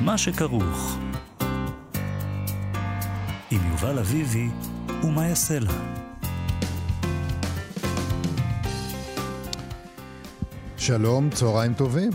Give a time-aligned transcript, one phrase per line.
[0.00, 0.98] מה שכרוך.
[3.50, 4.48] עם יובל אביבי
[5.02, 5.70] ומה יעשה לה.
[10.76, 12.10] שלום, צהריים טובים.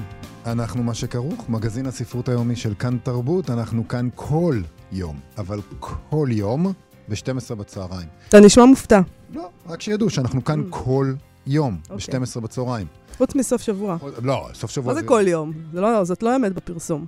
[0.46, 4.60] אנחנו מה שכרוך, מגזין הספרות היומי של כאן תרבות, אנחנו כאן כל
[4.92, 6.74] יום, אבל כל יום
[7.10, 8.08] ב-12 בצהריים.
[8.30, 9.02] אתה נשמע מופתע.
[9.34, 10.64] לא, רק שידעו שאנחנו כאן Mm.
[10.70, 11.14] כל
[11.48, 12.20] יום אוקיי.
[12.20, 12.88] ב-12 בצהריים.
[13.18, 13.98] חוץ מסוף שבוע.
[14.24, 15.52] לא, סוף שבוע מה זה כל יום?
[15.74, 17.06] זה לא, זאת לא אמת בפרסום.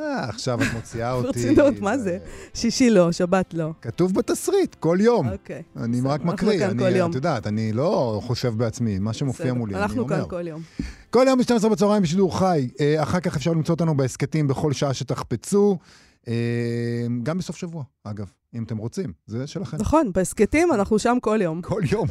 [0.00, 1.26] אה, עכשיו את מוציאה אותי.
[1.26, 2.18] ברצינות, מה זה?
[2.54, 3.70] שישי לא, שבת לא.
[3.82, 5.28] כתוב בתסריט, כל יום.
[5.28, 5.62] אוקיי.
[5.76, 7.10] אני רק אנחנו מקריא, כאן אני, כל יום.
[7.10, 9.52] את יודעת, אני לא חושב בעצמי, מה שמופיע.
[9.52, 10.16] מולי, אני אנחנו אומר.
[10.16, 10.62] כאן כל יום.
[11.10, 12.68] כל יום ב-12 בצהריים בשידור חי.
[12.80, 15.78] אה, אחר כך אפשר למצוא אותנו בהסכתים בכל שעה שתחפצו.
[16.28, 16.34] אה,
[17.22, 19.12] גם בסוף שבוע, אגב, אם אתם רוצים.
[19.26, 19.76] זה שלכם.
[19.80, 21.62] נכון, בהסכתים אנחנו שם כל יום.
[21.62, 22.08] כל יום,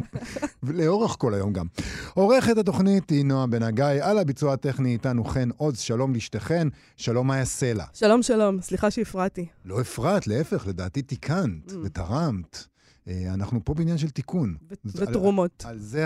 [0.64, 1.66] ולאורך כל היום גם.
[2.14, 7.28] עורכת התוכנית היא נועה בן הגיא, על הביצוע הטכני איתנו חן עוז, שלום לשתיכן, שלום
[7.28, 7.86] מאיה סלע.
[7.94, 9.46] שלום, שלום, סליחה שהפרעתי.
[9.66, 11.76] לא הפרעת, להפך, לדעתי תיקנת Mm.
[11.84, 12.64] ותרמת.
[13.08, 14.56] אה, אנחנו פה בעניין של תיקון.
[14.72, 15.64] ו- זה- על- ותרומות.
[15.68, 16.06] על זה,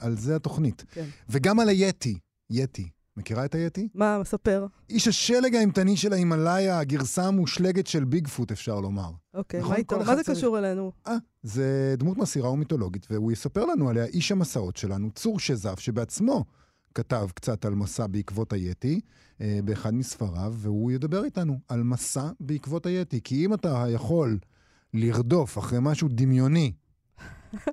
[0.00, 0.84] על זה התוכנית.
[0.92, 1.04] כן.
[1.28, 2.18] וגם על היתי,
[2.50, 2.88] יתי.
[3.20, 3.88] מכירה את היתי?
[3.94, 4.66] מה, מספר?
[4.90, 9.10] איש השלג האימתני של ההימאליה, הגרסה המושלגת של ביגפוט, אפשר לומר.
[9.34, 9.98] אוקיי, נכון, מה איתו?
[9.98, 10.92] מה זה צריך- קשור אלינו?
[11.06, 16.44] אה, זה דמות מסירה ומיתולוגית, והוא יספר לנו עליה איש המסעות שלנו, צור שזף, שבעצמו
[16.94, 19.00] כתב קצת על מסע בעקבות היתי
[19.40, 23.20] אה, באחד מספריו, והוא ידבר איתנו על מסע בעקבות היתי.
[23.24, 24.38] כי אם אתה יכול
[24.94, 26.72] לרדוף אחרי משהו דמיוני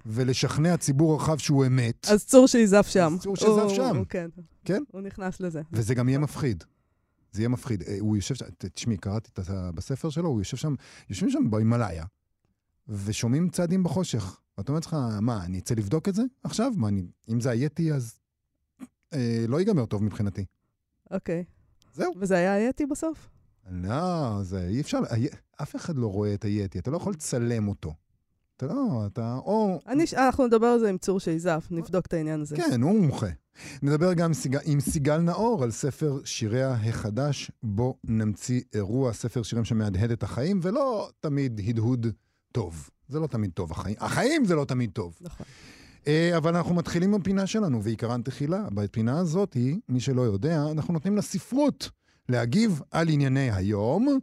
[0.05, 3.15] ולשכנע ציבור רחב שהוא אמת, אז צור שיזף שם.
[3.19, 4.03] צור שיזף הוא- שם.
[4.09, 4.29] כן.
[4.65, 4.83] כן?
[4.91, 5.61] הוא נכנס לזה.
[5.71, 6.63] וזה גם יהיה מפחיד.
[7.31, 7.83] זה יהיה מפחיד.
[7.83, 9.39] אה, הוא יושב שם, תשמעי, קראתי את
[9.75, 10.75] בספר שלו, הוא יושב שם,
[11.09, 12.05] יושבים שם בהימאליה,
[12.87, 14.39] ושומעים צעדים בחושך.
[14.57, 16.71] ואתה אומר לך, מה, אני אצא לבדוק את זה עכשיו?
[16.75, 18.13] מה, אני, אם זה היתי, אז
[19.13, 20.45] אה, לא ייגמר טוב מבחינתי.
[21.11, 21.43] אוקיי.
[21.93, 22.13] זהו.
[22.19, 23.29] וזה היה היתי בסוף?
[23.71, 25.27] לא, זה אי אפשר, הי-
[25.61, 27.93] אף אחד לא רואה את היתי, אתה לא יכול לצלם אותו.
[28.57, 29.79] אתה לא, אתה, או...
[29.87, 32.57] אני, אנחנו נדבר על זה עם צור שיזף, נבדוק את העניין הזה.
[32.57, 33.27] כן, הוא מומחה.
[33.81, 34.57] נדבר גם סיג...
[34.65, 40.59] עם סיגל נאור על ספר שיריה החדש, בו נמציא אירוע, ספר שירים שמהדהד את החיים,
[40.63, 42.07] ולא תמיד הדהוד
[42.51, 42.89] טוב.
[43.07, 43.95] זה לא תמיד טוב, החיים.
[43.99, 45.17] החיים זה לא תמיד טוב.
[45.21, 45.45] נכון.
[46.07, 48.67] אה, אבל אנחנו מתחילים בפינה שלנו, ועיקרן תחילה.
[48.73, 49.57] בפינה הזאת
[49.89, 51.89] מי שלא יודע, אנחנו נותנים לספרות
[52.29, 54.19] להגיב על ענייני היום,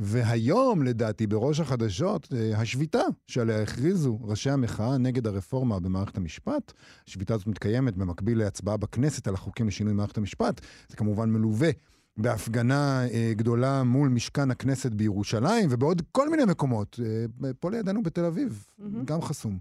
[0.00, 6.72] והיום, לדעתי, בראש החדשות, אה, השביתה שעליה הכריזו ראשי המחאה נגד הרפורמה במערכת המשפט.
[7.08, 10.60] השביתה הזאת מתקיימת במקביל להצבעה בכנסת על החוקים לשינוי מערכת המשפט.
[10.88, 11.70] זה כמובן מלווה
[12.16, 17.00] בהפגנה אה, גדולה מול משכן הכנסת בירושלים, ובעוד כל מיני מקומות.
[17.04, 19.04] אה, פה לידינו בתל אביב, מהמם.
[19.04, 19.58] גם חסום.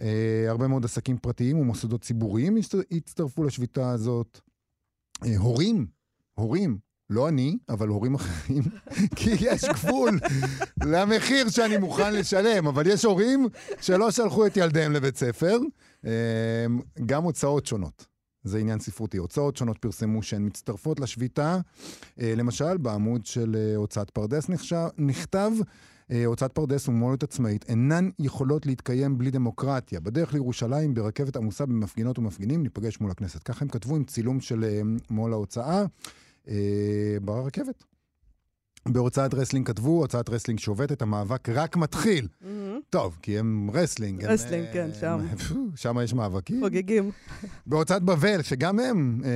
[0.00, 4.40] אה, הרבה מאוד עסקים פרטיים ומוסדות ציבוריים הצט- הצטרפו לשביתה הזאת.
[5.24, 5.86] אה, הורים,
[6.34, 6.78] הורים,
[7.12, 8.62] לא אני, אבל הורים אחרים,
[9.16, 10.18] כי יש גבול
[10.84, 13.48] למחיר שאני מוכן לשלם, אבל יש הורים
[13.80, 15.58] שלא שלחו את ילדיהם לבית ספר,
[16.06, 16.10] אה,
[17.06, 18.06] גם הוצאות שונות.
[18.44, 19.16] זה עניין ספרותי.
[19.16, 21.58] הוצאות שונות פרסמו שהן מצטרפות לשביתה.
[22.20, 24.50] אה, למשל, בעמוד של אה, הוצאת פרדס
[24.98, 25.52] נכתב,
[26.10, 30.00] אה, הוצאת פרדס ומולדת עצמאית אינן יכולות להתקיים בלי דמוקרטיה.
[30.00, 33.42] בדרך לירושלים, ברכבת עמוסה במפגינות ומפגינים, ניפגש מול הכנסת.
[33.42, 34.64] ככה הם כתבו עם צילום של
[35.10, 35.84] מו"ל ההוצאה אה,
[37.22, 37.84] ברכבת.
[38.88, 42.28] בהוצאת רסלינג כתבו, הוצאת רסלינג שובתת, המאבק רק מתחיל.
[42.40, 42.80] מהמם.
[42.90, 44.24] טוב, כי הם רסלינג.
[44.24, 45.18] הם, רסלינג, אה, כן, שם.
[45.30, 46.60] הם- שם יש מאבקים.
[46.60, 47.10] חוגגים.
[47.66, 49.30] בהוצאת בבל, שגם הם אה,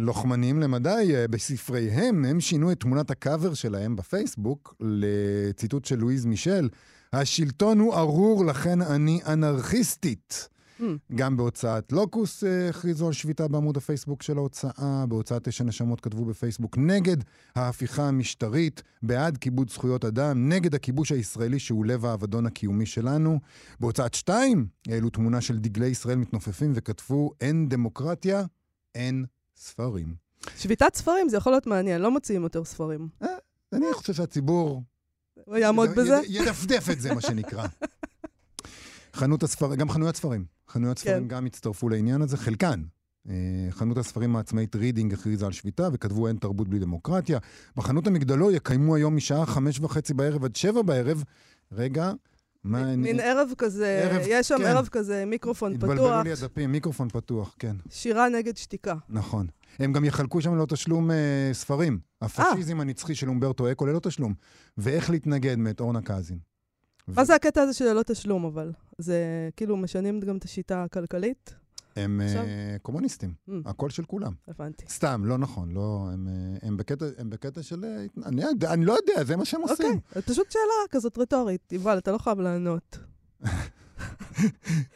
[0.00, 6.68] לוחמנים למדי, אה, בספריהם, הם שינו את תמונת הקאבר שלהם בפייסבוק לציטוט של לואיז מישל,
[7.12, 10.48] השלטון הוא ארור, לכן אני אנרכיסטית.
[10.80, 10.84] Hmm.
[11.14, 16.24] גם בהוצאת לוקוס אה, הכריזו על שביתה בעמוד הפייסבוק של ההוצאה, בהוצאת תשע נשמות כתבו
[16.24, 17.16] בפייסבוק נגד
[17.54, 23.40] ההפיכה המשטרית, בעד כיבוד זכויות אדם, נגד הכיבוש הישראלי שהוא לב האבדון הקיומי שלנו.
[23.80, 28.42] בהוצאת שתיים העלו תמונה של דגלי ישראל מתנופפים וכתבו אין דמוקרטיה,
[28.94, 29.24] אין
[29.56, 30.14] ספרים.
[30.56, 33.08] שביתת ספרים, זה יכול להיות מעניין, לא מוציאים יותר ספרים.
[33.72, 34.82] אני חושב שהציבור
[35.44, 36.20] הוא יעמוד יד- בזה?
[36.28, 37.66] יד- ידפדף את זה, מה שנקרא.
[39.14, 40.44] חנות הספרים, גם חנויות ספרים.
[40.72, 41.28] חנויות ספרים כן.
[41.28, 42.82] גם הצטרפו לעניין הזה, חלקן.
[43.28, 43.34] אה,
[43.70, 47.38] חנות הספרים העצמאית רידינג הכריזה על שביתה וכתבו אין תרבות בלי דמוקרטיה.
[47.76, 51.24] בחנות המגדלור יקיימו היום משעה חמש וחצי בערב עד שבע בערב.
[51.72, 52.12] רגע,
[52.64, 52.82] מה...
[52.82, 54.64] אני- מין ערב כזה, ערב, יש שם כן.
[54.64, 58.94] ערב כזה, מיקרופון התבלבלו פתוח, לי הדפים, מיקרופון פתוח, כן, שירה נגד שתיקה.
[59.08, 59.46] נכון.
[59.78, 61.98] הם גם יחלקו שם ללא תשלום אה, ספרים.
[62.20, 64.34] הפשיזם הנצחי של אומברטו אקו ללא תשלום.
[64.78, 66.38] ואיך להתנגד מאת אורנה קזין.
[67.08, 68.72] מה זה הקטע הזה של ללא תשלום, אבל?
[68.98, 69.16] זה
[69.56, 71.54] כאילו משנים גם את השיטה הכלכלית?
[71.96, 72.42] הם עכשיו?
[72.42, 73.52] אה, קומוניסטים, Mm.
[73.66, 74.32] הקול של כולם.
[74.48, 74.84] הבנתי.
[74.88, 77.84] סתם, לא נכון, לא, הם, אה, הם, בקטע, הם בקטע של...
[77.84, 80.00] אה, אני, אני לא יודע, זה מה שהם אוקיי, עושים.
[80.14, 81.72] אז פשוט שאלה כזאת רטורית.
[81.72, 82.98] יובל, אתה לא חייב לענות.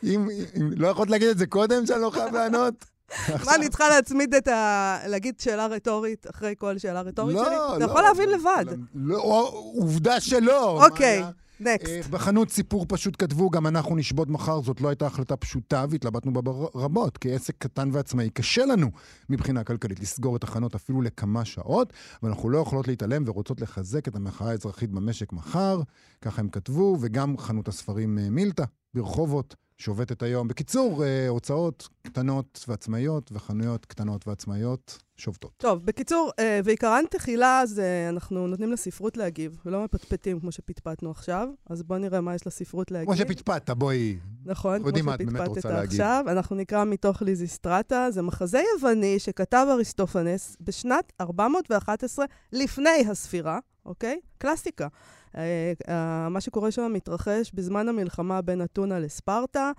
[0.05, 2.85] אם, אם לא יכולת להגיד את זה קודם, שאני לא חייב לענות?
[3.47, 4.99] מה, אני צריכה להצמיד את ה...
[5.07, 7.55] להגיד שאלה רטורית אחרי כל שאלה רטורית לא, שלי?
[7.55, 7.77] לא.
[7.77, 8.65] אתה יכול להבין לבד.
[8.95, 10.87] לא, עובדה שלא.
[10.87, 11.23] אוקיי?
[11.61, 11.89] נקסט.
[11.89, 16.33] אה, בחנות סיפור פשוט כתבו, גם אנחנו נשבות מחר, זאת לא הייתה החלטה פשוטה והתלבטנו
[16.33, 17.19] בה רבות.
[17.21, 18.91] כעסק קטן ועצמאי, קשה לנו
[19.31, 21.93] מבחינה כלכלית לסגור את החנות אפילו לכמה שעות,
[22.23, 25.81] ואנחנו לא יכולות להתעלם ורוצות לחזק את המחאה האזרחית במשק מחר,
[26.21, 28.65] ככה הם כתבו, וגם חנות הספרים אה, מילטה
[28.95, 29.55] ברחובות.
[29.79, 30.49] שובתת היום.
[30.49, 35.53] בקיצור, אה, הוצאות קטנות ועצמאיות וחנויות קטנות ועצמאיות שובתות.
[35.57, 41.49] טוב, בקיצור, אה, ועיקרן תחילה זה אנחנו נותנים לספרות להגיב, ולא מפטפטים כמו שפטפטנו עכשיו,
[41.71, 43.07] אז בואו נראה מה יש לספרות להגיב.
[43.07, 44.19] כמו שפטפטת, בואי.
[44.45, 45.65] נכון, כמו שפטפטת.
[45.65, 46.25] עכשיו.
[46.29, 54.21] אנחנו נקרא מתוך ליזיסטרטה, זה מחזה יווני שכתב אריסטופנס בשנת 411 לפני הספירה, אוקיי?
[54.39, 54.89] קלאסיקה.
[55.37, 59.73] אה, אה, מה שקורה שם מתרחש בזמן המלחמה בין אתונה לספרטה.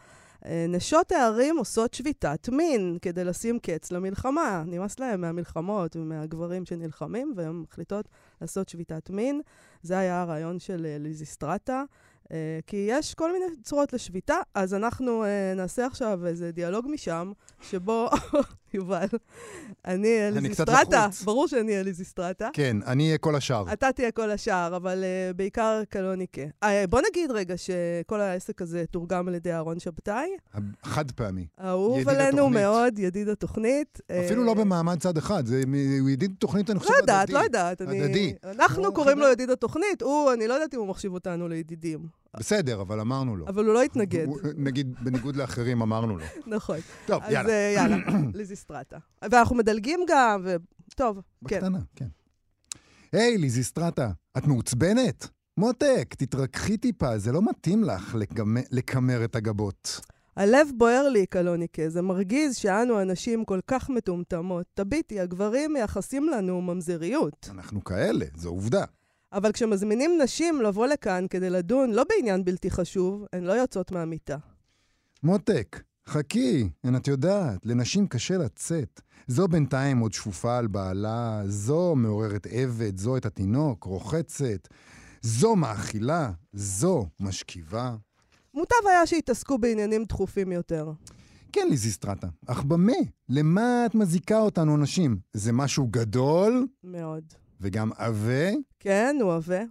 [0.45, 4.63] אה, נשות הערים עושות שביתת מין כדי לשים קץ למלחמה.
[4.67, 8.09] נמאס להם מהמלחמות ומהגברים שנלחמים, והן מחליטות
[8.41, 9.41] לעשות שביתת מין.
[9.81, 11.83] זה היה הרעיון של אה, ליזיסטרטה.
[12.31, 15.23] אה, כי יש כל מיני צורות לשביתה, אז אנחנו
[15.55, 17.31] נעשה עכשיו איזה דיאלוג משם,
[17.61, 18.09] שבו,
[18.73, 19.05] יובל,
[19.85, 21.23] אני אני קצת אליזיסטרטה, לחוץ.
[21.23, 22.49] ברור שאני אליזיסטרטה.
[22.53, 23.73] כן, אני אהיה כל השאר.
[23.73, 26.41] אתה תהיה כל השאר, אבל uh, בעיקר קלוניקה.
[26.41, 30.29] Uh, בוא נגיד רגע שכל העסק הזה תורגם על ידי אהרון שבתאי,
[30.83, 31.47] חד פעמי.
[31.63, 32.61] אהוב עלינו התוכנית.
[32.63, 34.01] מאוד, ידיד התוכנית.
[34.25, 35.63] אפילו אה, לא במעמד צד אחד, זה
[35.99, 37.33] הוא ידיד תוכנית, אני חושב, לא יודעת, הדדי.
[37.33, 37.81] לא יודעת.
[37.81, 38.33] אני- הדדי.
[38.43, 41.99] אנחנו לא קוראים לו ידיד התוכנית, הוא, אני לא יודעת אם הוא מחשיב אותנו לידידים,
[42.39, 43.47] בסדר, אבל אמרנו לו.
[43.47, 44.27] אבל הוא לא התנגד.
[44.57, 46.25] נגיד, בניגוד לאחרים, אמרנו לו.
[46.47, 46.77] נכון.
[47.05, 47.49] טוב, אז יאללה.
[47.49, 47.97] אה, יאללה,
[48.33, 48.97] ליזיסטרטה.
[49.31, 51.55] ואנחנו מדלגים גם, וטוב, כן.
[51.55, 52.07] בקטנה, כן.
[53.11, 55.27] היי, ליזיסטרטה, את מעוצבנת?
[55.57, 58.15] מותק, תתרככי טיפה, זה לא מתאים לך
[58.71, 60.01] לקמר את הגבות.
[60.35, 64.65] הלב בוער לי, קלוניקה, זה מרגיז שאנו הנשים כל כך מטומטמות.
[64.73, 67.49] תביטי, הגברים מייחסים לנו ממזריות.
[67.51, 68.83] אנחנו כאלה, זו עובדה.
[69.33, 74.37] אבל כשמזמינים נשים לבוא לכאן כדי לדון לא בעניין בלתי חשוב, הן לא יוצאות מהמיטה.
[75.23, 79.01] מותק, חכי, הן את יודעת, לנשים קשה לצאת.
[79.27, 84.67] זו בינתיים עוד שפופה על בעלה, זו מעוררת עבד, זו את התינוק, רוחצת.
[85.21, 87.95] זו מאכילה, זו משכיבה.
[88.53, 90.91] מוטב היה שיתעסקו בעניינים דחופים יותר.
[91.51, 92.93] כן, ליזיסטרטה, אך במה?
[93.29, 95.19] למה את מזיקה אותנו נשים?
[95.33, 97.23] זה משהו גדול מאוד.
[97.61, 98.49] וגם עבה?
[98.79, 99.61] כן, הוא עבה.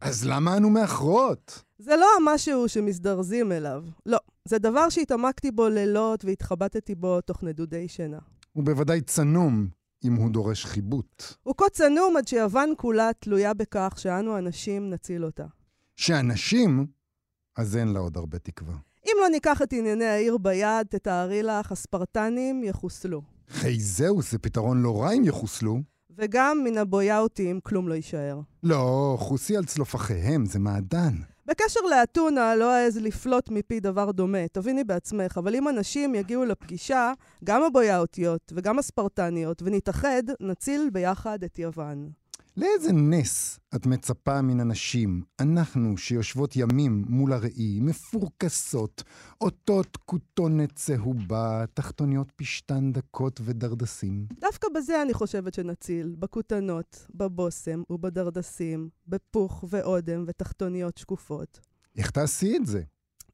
[0.00, 1.62] אז למה אנו מאחרות?
[1.78, 3.84] זה לא המשהו שמזדרזים אליו.
[4.06, 8.18] לא, זה דבר שהתעמקתי בו לילות והתחבטתי בו תוך נדודי שינה.
[8.52, 9.68] הוא בוודאי צנום,
[10.04, 11.24] אם הוא דורש חיבוט.
[11.42, 15.46] הוא כה צנום עד שיוון כולה תלויה בכך שאנו הנשים נציל אותה.
[15.96, 16.86] שאנשים,
[17.56, 18.74] אז אין לה עוד הרבה תקווה.
[19.06, 23.22] אם לא ניקח את ענייני העיר ביד, תתארי לך, הספרטנים יחוסלו.
[23.48, 25.78] חייזאוס זה פתרון לא רע אם יחוסלו.
[26.18, 28.40] וגם מן הבויאוטים כלום לא יישאר.
[28.62, 31.14] לא, חוסי על צלופחיהם, זה מעדן.
[31.46, 37.12] בקשר לאתונה, לא אעז לפלוט מפי דבר דומה, תביני בעצמך, אבל אם אנשים יגיעו לפגישה,
[37.44, 42.10] גם הבויאוטיות וגם הספרטניות, ונתאחד, נציל ביחד את יוון.
[42.56, 49.02] לאיזה נס את מצפה מן הנשים, אנחנו שיושבות ימים מול הראי, מפורקסות,
[49.40, 54.26] אותות כותונת צהובה, תחתוניות פשתן דקות ודרדסים.
[54.40, 61.60] דווקא בזה אני חושבת שנציל, בכותנות, בבושם ובדרדסים, בפוך ואודם ותחתוניות שקופות.
[61.96, 62.82] איך תעשי את זה?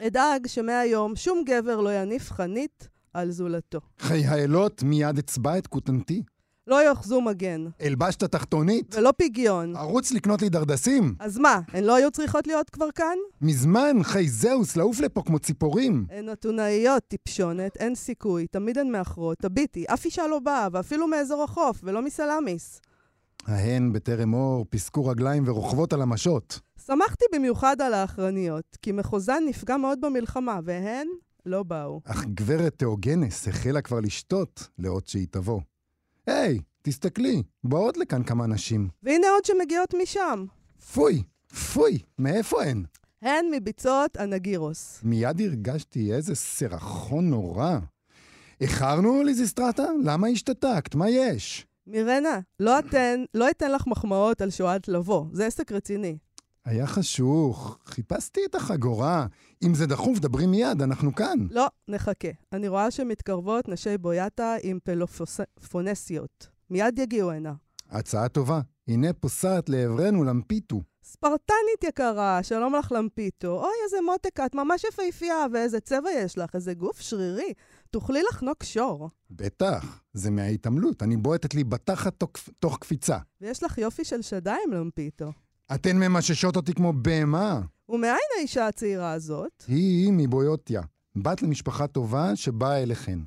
[0.03, 3.81] אדאג שמהיום שום גבר לא יניף חנית על זולתו.
[3.99, 6.23] חיי האלות מיד אצבע את כותנתי.
[6.67, 8.95] לא יאחזו מגן, אלבש את התחתונית.
[8.95, 9.77] ולא פגיון.
[9.77, 11.15] ערוץ לקנות לי דרדסים.
[11.21, 13.17] אז מה, הן לא היו צריכות להיות כבר כאן?
[13.41, 16.07] מזמן חייזאוס לעוף לפה כמו ציפורים.
[16.11, 21.43] הן אתונאיות, טיפשונת, אין סיכוי, תמיד הן מאחרות, תביטי, אף אישה לא באה, ואפילו מאזור
[21.43, 22.81] החוף, ולא מסלאמיס.
[23.47, 26.61] ההן בטרם אור פיסקו רגליים ורוכבות על המשות.
[26.87, 31.07] שמחתי במיוחד על האחרניות, כי מחוזן נפגע מאוד במלחמה, והן
[31.47, 32.01] לא באו.
[32.05, 35.61] אך גברת תאוגנס החלה כבר לשתות לאות שהיא תבוא.
[36.27, 38.89] היי, תסתכלי, באות לכאן כמה נשים.
[39.03, 40.45] והנה עוד שמגיעות משם.
[40.95, 41.23] פוי,
[41.73, 42.85] פוי, מאיפה הן?
[43.23, 45.01] הן מביצות הנגירוס.
[45.03, 47.79] מיד הרגשתי איזה סירחון נורא.
[48.61, 49.87] איחרנו, ליזיסטרטה?
[50.05, 50.95] למה השתתקת?
[50.95, 51.67] מה יש?
[51.87, 56.19] מירנה, לא אתן, לא אתן לך מחמאות על שועד לבוא, זה עסק רציני.
[56.65, 59.27] היה חשוך, חיפשתי את החגורה.
[59.63, 61.39] אם זה דחוף, דברי מיד, אנחנו כאן.
[61.51, 62.29] לא, נחכה.
[62.53, 66.49] אני רואה שמתקרבות נשי בויאטה עם פלופונסיות.
[66.71, 67.53] מיד יגיעו הנה.
[67.91, 68.61] הצעה טובה.
[68.89, 70.83] הנה פוסעת לעברנו למפיטו.
[71.05, 73.49] ספרטנית יקרה, שלום לך למפיטו.
[73.49, 77.53] אוי, איזה מותק את, ממש יפהפייה, ואיזה צבע יש לך, איזה גוף שרירי.
[77.91, 79.11] תוכלי לחנוק שור.
[79.31, 81.03] בטח, זה מההתעמלות.
[81.03, 83.19] אני בועטת לי בתחת תוך, תוך קפיצה.
[83.41, 85.33] ויש לך יופי של שדיים, למפיטו.
[85.75, 87.61] אתן ממששות אותי כמו בהמה.
[87.89, 89.65] ומאין האישה הצעירה הזאת?
[89.69, 90.83] היא מבויוטיה,
[91.17, 93.19] בת למשפחה טובה שבאה אליכן.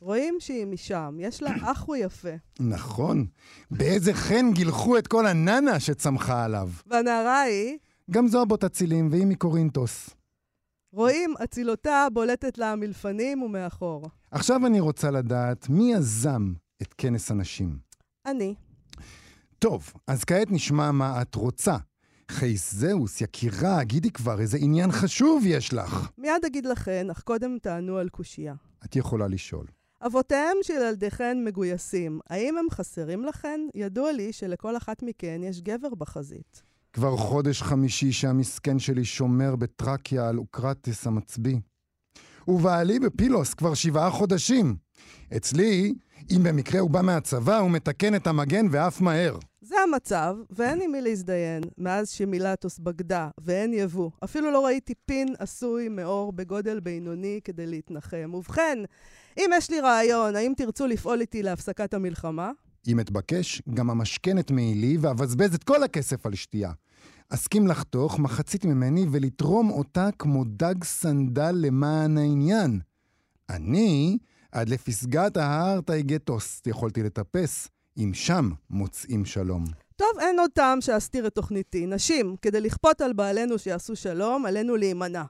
[0.00, 2.28] רואים שהיא משם, יש לה אחו יפה.
[2.60, 3.26] נכון.
[3.70, 6.68] באיזה חן גילחו את כל הננה שצמחה עליו.
[6.86, 7.78] והנערה היא,
[8.10, 10.10] גם זו הבות אצילים, והיא מקורינטוס.
[10.92, 14.08] רואים, אצילותה בולטת לה מלפנים ומאחור.
[14.30, 17.78] עכשיו אני רוצה לדעת מי יזם את כנס הנשים.
[18.26, 18.54] אני.
[19.58, 21.76] טוב, אז כעת נשמע מה את רוצה.
[22.30, 26.10] חייס זהוס, יקירה, גידי כבר, איזה עניין חשוב יש לך.
[26.18, 28.54] מיד אגיד לכן, אך קודם תענו על קושייה.
[28.84, 29.66] את יכולה לשאול.
[30.06, 32.20] אבותיהם של ילדיכן מגויסים.
[32.30, 33.60] האם הם חסרים לכן?
[33.74, 36.62] ידוע לי שלכל אחת מכן יש גבר בחזית.
[36.92, 41.56] כבר חודש חמישי שהמסכן שלי שומר בטרקיה על אוקרטס המצביא.
[42.48, 44.76] ובעלי בפילוס כבר שבעה חודשים.
[45.36, 45.94] אצלי,
[46.30, 49.38] אם במקרה הוא בא מהצבא, הוא מתקן את המגן ואף מהר.
[49.68, 54.10] זה המצב, ואין עם מי להזדיין, מאז שמילטוס בגדה, ואין יבוא.
[54.24, 58.30] אפילו לא ראיתי פין עשוי מאור בגודל בינוני כדי להתנחם.
[58.34, 58.78] ובכן,
[59.38, 62.50] אם יש לי רעיון, האם תרצו לפעול איתי להפסקת המלחמה?
[62.88, 66.72] אם אתבקש, גם המשכנת מעילי ואבזבז את כל הכסף על שתייה.
[67.30, 72.80] אסכים לחתוך מחצית ממני ולתרום אותה כמו דג סנדל למען העניין.
[73.50, 74.18] אני,
[74.52, 79.64] עד לפסגת ההר טייגטוס, יכולתי לטפס, אם שם מוצאים שלום.
[79.96, 81.86] טוב, אין עוד טעם שאסתיר את תוכניתי.
[81.86, 85.22] נשים, כדי לכפות על בעלינו שיעשו שלום, עלינו להימנע.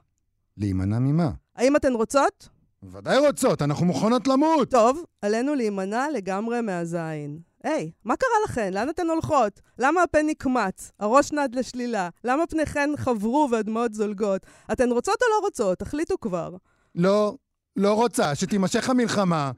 [0.57, 1.31] להימנע ממה?
[1.55, 2.49] האם אתן רוצות?
[2.83, 4.71] ודאי רוצות, אנחנו מוכנות למות!
[4.71, 7.39] טוב, עלינו להימנע לגמרי מהזין.
[7.63, 8.73] היי, מה קרה לכן?
[8.73, 9.61] לאן אתן הולכות?
[9.79, 10.91] למה הפה נקמץ?
[10.99, 12.09] הראש נד לשלילה?
[12.23, 14.45] למה פניכן חברו והדמעות זולגות?
[14.71, 15.79] אתן רוצות או לא רוצות?
[15.79, 16.55] תחליטו כבר.
[16.95, 17.35] לא,
[17.75, 19.51] לא רוצה, שתימשך המלחמה.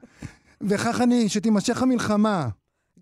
[0.60, 2.48] וכך אני, שתימשך המלחמה.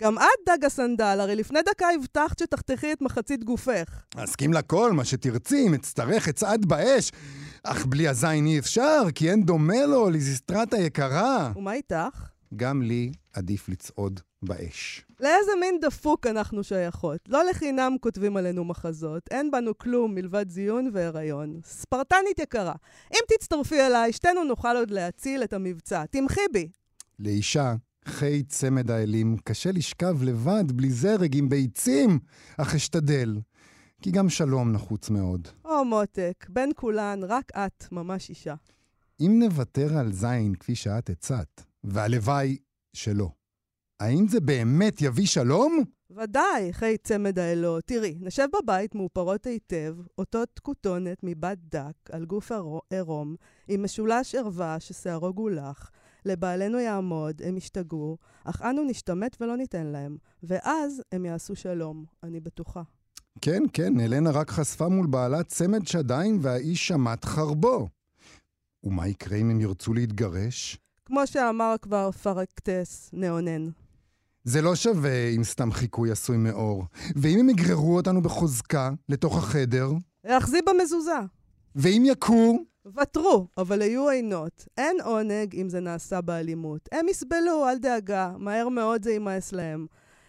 [0.03, 4.03] גם את, דג הסנדל, הרי לפני דקה הבטחת שתחתכי את מחצית גופך.
[4.17, 7.13] אסכים לכל, מה שתרצי, אם אצטרך, אצעד באש.
[7.65, 11.53] אך בלי הזין אי אפשר, כי אין דומה לו, ליזיסטרטה יקרה.
[11.57, 12.29] ומה איתך?
[12.57, 15.05] גם לי עדיף לצעוד באש.
[15.21, 17.19] לאיזה מין דפוק אנחנו שייכות?
[17.29, 21.61] לא לחינם כותבים עלינו מחזות, אין בנו כלום מלבד זיון והיריון.
[21.65, 22.75] ספרטנית יקרה,
[23.13, 26.07] אם תצטרפי אליי, שתינו נוכל עוד להציל את המבצע.
[26.07, 26.69] תמחי בי.
[27.19, 32.19] לאישה, חי צמד האלים, קשה לשכב לבד, בלי זרג, עם ביצים,
[32.57, 33.39] אך אשתדל.
[34.03, 35.49] כי גם שלום נחוץ מאוד.
[35.65, 38.55] או מותק, בין כולן, רק את ממש אישה.
[39.21, 42.57] אם נוותר על זין כפי שאת הצעת, והלוואי
[42.93, 43.31] שלא,
[44.01, 45.85] האם זה באמת יביא שלום?
[46.11, 47.85] ודאי, חי צמד האלות.
[47.85, 52.53] תראי, נשב בבית מאופרות היטב, אותות כותונת מבת דק על גוף
[52.91, 53.37] עירום,
[53.69, 55.91] עם משולש ערווה ששערו גולח.
[56.25, 60.17] לבעלינו יעמוד, הם ישתגעו, אך אנו נשתמט ולא ניתן להם.
[60.43, 62.83] ואז הם יעשו שלום, אני בטוחה.
[63.41, 67.89] כן, כן, אלנה רק חשפה מול בעלה צמד שדיים והאיש שמט חרבו.
[68.85, 70.79] ומה יקרה אם הם ירצו להתגרש?
[71.05, 73.69] כמו שאמר כבר פרקטס, נאונן.
[74.45, 76.85] זה לא שווה אם סתם חיקוי עשוי מאור.
[77.17, 79.91] ואם הם יגררו אותנו בחוזקה לתוך החדר?
[80.25, 81.19] להחזיא במזוזה.
[81.75, 82.59] ואם יכו?
[82.97, 84.67] ותרו, אבל היו עינות.
[84.79, 86.89] אין עונג אם זה נעשה באלימות.
[86.93, 89.87] הם יסבלו, אל דאגה, מהר מאוד זה יימאס להם.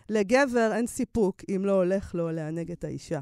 [0.09, 3.19] לגבר אין סיפוק אם לא הולך לו לענג את האישה.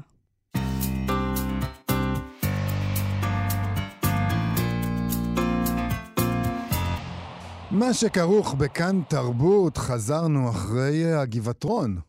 [7.70, 12.00] מה שכרוך בכאן תרבות, חזרנו אחרי הגבעתרון.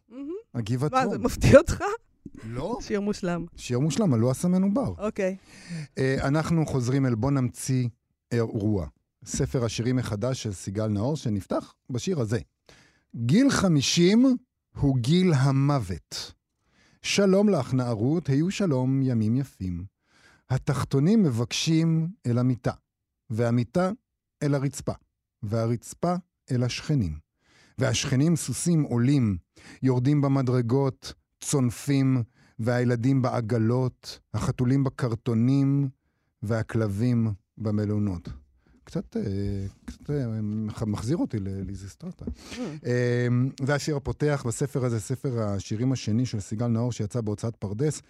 [0.56, 1.06] הגבעתרון.
[1.06, 1.84] מה, זה מפתיע אותך?
[2.44, 2.78] לא.
[2.82, 3.46] שיר מושלם.
[3.56, 4.94] שיר מושלם, הלא הסמנו בר.
[4.98, 5.38] אוקיי.
[5.98, 7.88] אה, אנחנו חוזרים אל בוא נמציא
[8.32, 8.88] אירוע.
[9.26, 12.40] ספר השירים מחדש של סיגל נאור, שנפתח בשיר הזה.
[13.16, 14.38] גיל 50
[14.78, 16.34] הוא גיל המוות.
[17.02, 19.86] שלום לך, נערות, היו שלום ימים יפים.
[20.50, 22.72] התחתונים מבקשים אל המיטה,
[23.30, 23.92] והמיטה
[24.44, 24.94] אל הרצפה,
[25.44, 26.16] והרצפה
[26.52, 27.18] אל השכנים.
[27.78, 29.38] והשכנים סוסים עולים,
[29.84, 32.24] יורדים במדרגות, צונפים,
[32.60, 35.90] והילדים בעגלות, החתולים בקרטונים,
[36.44, 38.30] והכלבים במלונות.
[38.84, 39.22] קצת, אה,
[39.86, 42.26] קצת אה, מחזיר אותי לליזיסטרטה.
[43.66, 48.02] זה השיר הפותח בספר הזה, ספר השירים השני של סיגל נאור שיצא בהוצאת פרדס.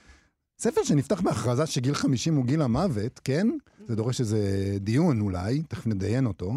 [0.60, 3.48] ספר שנפתח בהכרזה שגיל 50 הוא גיל המוות, כן?
[3.88, 6.54] זה דורש איזה דיון אולי, תכף נדיין אותו,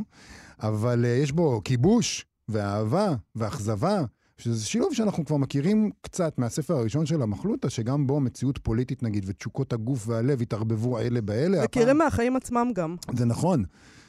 [0.61, 4.03] אבל uh, יש בו כיבוש ואהבה ואכזבה,
[4.45, 9.25] שזה שילוב שאנחנו כבר מכירים קצת מהספר הראשון של המחלוטה, שגם בו מציאות פוליטית נגיד,
[9.27, 11.65] ותשוקות הגוף והלב התערבבו אלה באלה.
[11.65, 11.99] מכירים הפעם...
[11.99, 12.97] מהחיים עצמם גם.
[13.17, 13.65] זה נכון,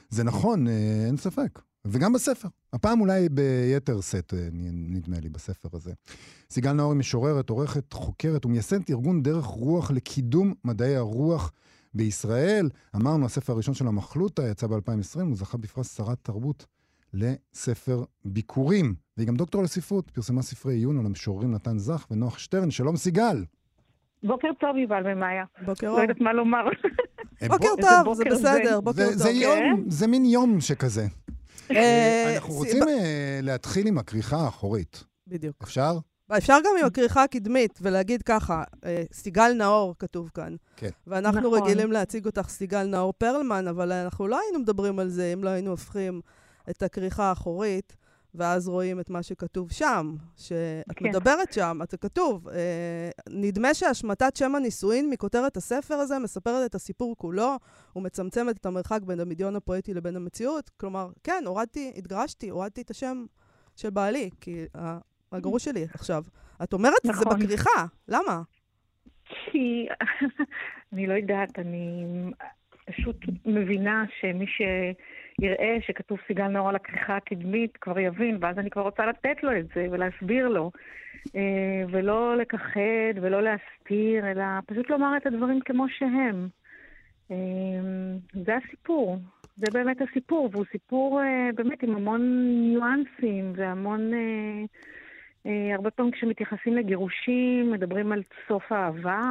[0.10, 1.60] זה נכון, אה, אין ספק.
[1.86, 2.48] וגם בספר.
[2.74, 5.94] הפעם אולי ביתר שאת, אה, נדמה לי, בספר הזה.
[6.50, 11.52] סיגל נאור היא משוררת, עורכת, חוקרת ומייסדת ארגון דרך רוח לקידום מדעי הרוח
[11.94, 12.70] בישראל.
[12.96, 16.66] אמרנו, הספר הראשון של המחלוטה יצא ב-2020, הוא זכה בפרס שרת תרבות
[17.16, 18.96] לספר ביקורים.
[19.18, 22.72] והיא גם דוקטור לספרות, פרסמה ספרי עיון על המשוררים נתן זך ונוח שטרן.
[22.72, 23.46] שלום סיגל.
[24.24, 25.44] בוקר טוב, יובל ומאיה.
[25.66, 25.98] בוקר אור.
[25.98, 26.66] לא יודעת מה לומר.
[27.48, 29.14] בוקר טוב, זה בסדר, בוקר טוב.
[29.14, 31.06] זה יום, זה מין יום שכזה.
[31.72, 35.04] אה, אנחנו רוצים אה, להתחיל עם הכריכה האחורית.
[35.28, 35.56] בדיוק.
[35.64, 35.98] אפשר?
[36.38, 40.56] אפשר גם עם הכריכה הקדמית, ולהגיד ככה, אה, סיגל נאור כתוב כאן.
[40.76, 40.90] כן.
[41.08, 41.62] ואנחנו נכון.
[41.62, 45.50] רגילים להציג אותך סיגל נאור פרלמן, אבל אנחנו לא היינו מדברים על זה אם לא
[45.50, 46.22] היינו הופכים
[46.70, 47.96] את הכריכה האחורית,
[48.38, 51.06] ואז רואים את מה שכתוב שם, שאת כן.
[51.10, 52.48] מדברת שם, את כתוב.
[52.48, 57.56] אה, נדמה שהשמטת שם הנישואין מכותרת הספר הזה מספרת את הסיפור כולו,
[57.96, 60.70] ומצמצמת את המרחק בין המדיון הפואטי לבין המציאות.
[60.78, 63.26] כלומר, כן, הורדתי, התגרשתי, הורדתי את השם
[63.76, 64.66] של בעלי, כי
[65.32, 66.24] הגרוש שלי עכשיו.
[66.64, 67.34] את אומרת נכון.
[67.34, 67.46] את זה.
[67.46, 68.42] בכריכה, למה?
[69.26, 69.88] כי,
[70.94, 72.06] אני לא יודעת, אני
[72.86, 74.46] פשוט מבינה שמי
[75.42, 79.60] שיראה שכתוב סיגל נאור על הכריכה הקדמית כבר יבין, ואז אני כבר רוצה לתת לו
[79.60, 80.72] את זה ולהסביר לו.
[81.36, 86.48] אה, ולא לכחד ולא להסתיר, אלא פשוט לומר את הדברים כמו שהם.
[87.32, 87.36] אה,
[88.46, 89.18] זה הסיפור.
[89.58, 92.22] זה באמת הסיפור, והוא סיפור אה, באמת עם המון
[92.70, 94.12] ניואנסים והמון...
[95.74, 99.22] הרבה פעמים כשמתייחסים לגירושים, מדברים על סוף האהבה,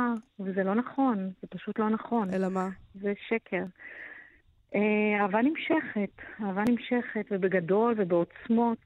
[0.40, 2.34] וזה לא נכון, זה פשוט לא נכון.
[2.34, 2.68] אלא מה?
[2.94, 3.62] זה שקר.
[4.75, 8.78] אה, אהבה נמשכת, אהבה נמשכת, ובגדול ובעוצמות,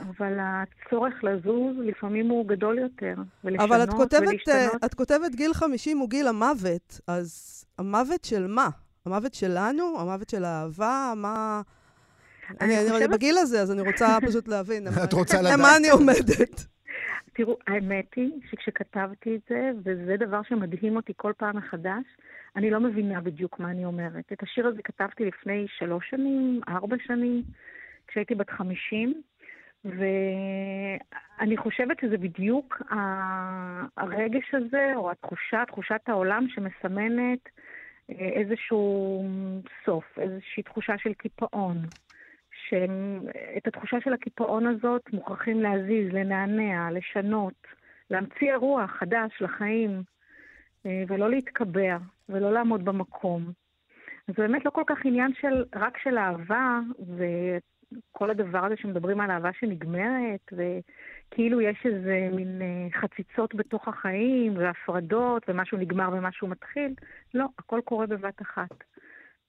[0.00, 4.84] אבל הצורך לזוז לפעמים הוא גדול יותר, ולשנות אבל את כותבת, ולהשתנות.
[4.84, 8.68] את כותבת גיל 50 הוא גיל המוות, אז המוות של מה?
[9.06, 10.00] המוות שלנו?
[10.00, 11.12] המוות של האהבה?
[11.16, 11.62] מה...
[12.60, 14.86] אני, אני, אני בגיל הזה, אז אני רוצה פשוט להבין.
[15.04, 15.58] את רוצה לדעת.
[15.58, 16.66] למה אני עומדת?
[17.34, 22.04] תראו, האמת היא שכשכתבתי את זה, וזה דבר שמדהים אותי כל פעם מחדש,
[22.56, 24.32] אני לא מבינה בדיוק מה אני אומרת.
[24.32, 27.42] את השיר הזה כתבתי לפני שלוש שנים, ארבע שנים,
[28.06, 29.22] כשהייתי בת חמישים,
[29.84, 32.82] ואני חושבת שזה בדיוק
[33.96, 37.48] הרגש הזה, או התחושה, תחושת העולם שמסמנת
[38.10, 39.24] אה, איזשהו
[39.84, 41.76] סוף, איזושהי תחושה של קיפאון.
[42.68, 47.66] שאת התחושה של הקיפאון הזאת מוכרחים להזיז, לנענע, לשנות,
[48.10, 50.02] להמציא אירוע חדש לחיים,
[50.86, 51.96] אה, ולא להתקבע,
[52.28, 53.52] ולא לעמוד במקום.
[54.26, 56.80] זה באמת לא כל כך עניין של, רק של אהבה,
[57.16, 64.56] וכל הדבר הזה שמדברים על אהבה שנגמרת, וכאילו יש איזה מין אה, חציצות בתוך החיים,
[64.56, 66.94] והפרדות, ומשהו נגמר ומשהו מתחיל.
[67.34, 68.84] לא, הכל קורה בבת אחת.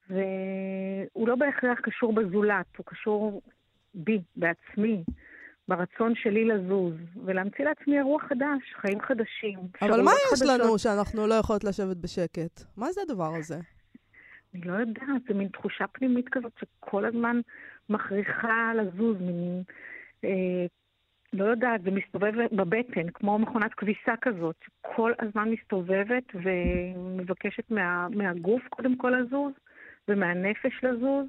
[0.10, 3.42] והוא לא בהכרח קשור בזולת, הוא קשור
[3.94, 5.04] בי, בעצמי,
[5.68, 6.94] ברצון שלי לזוז,
[7.26, 9.60] ולהמציא לעצמי אירוע חדש, חיים חדשים.
[9.82, 10.60] אבל מה יש חדשות.
[10.60, 12.62] לנו שאנחנו לא יכולות לשבת בשקט?
[12.78, 13.56] מה זה הדבר הזה?
[14.54, 17.40] אני לא יודעת, זו מין תחושה פנימית כזאת שכל הזמן
[17.90, 19.64] מכריחה לזוז, מין...
[20.24, 20.66] אה,
[21.34, 28.62] לא יודעת, זה מסתובב בבטן, כמו מכונת כביסה כזאת, שכל הזמן מסתובבת ומבקשת מה, מהגוף
[28.70, 29.54] קודם כל לזוז,
[30.08, 31.28] ומהנפש לזוז,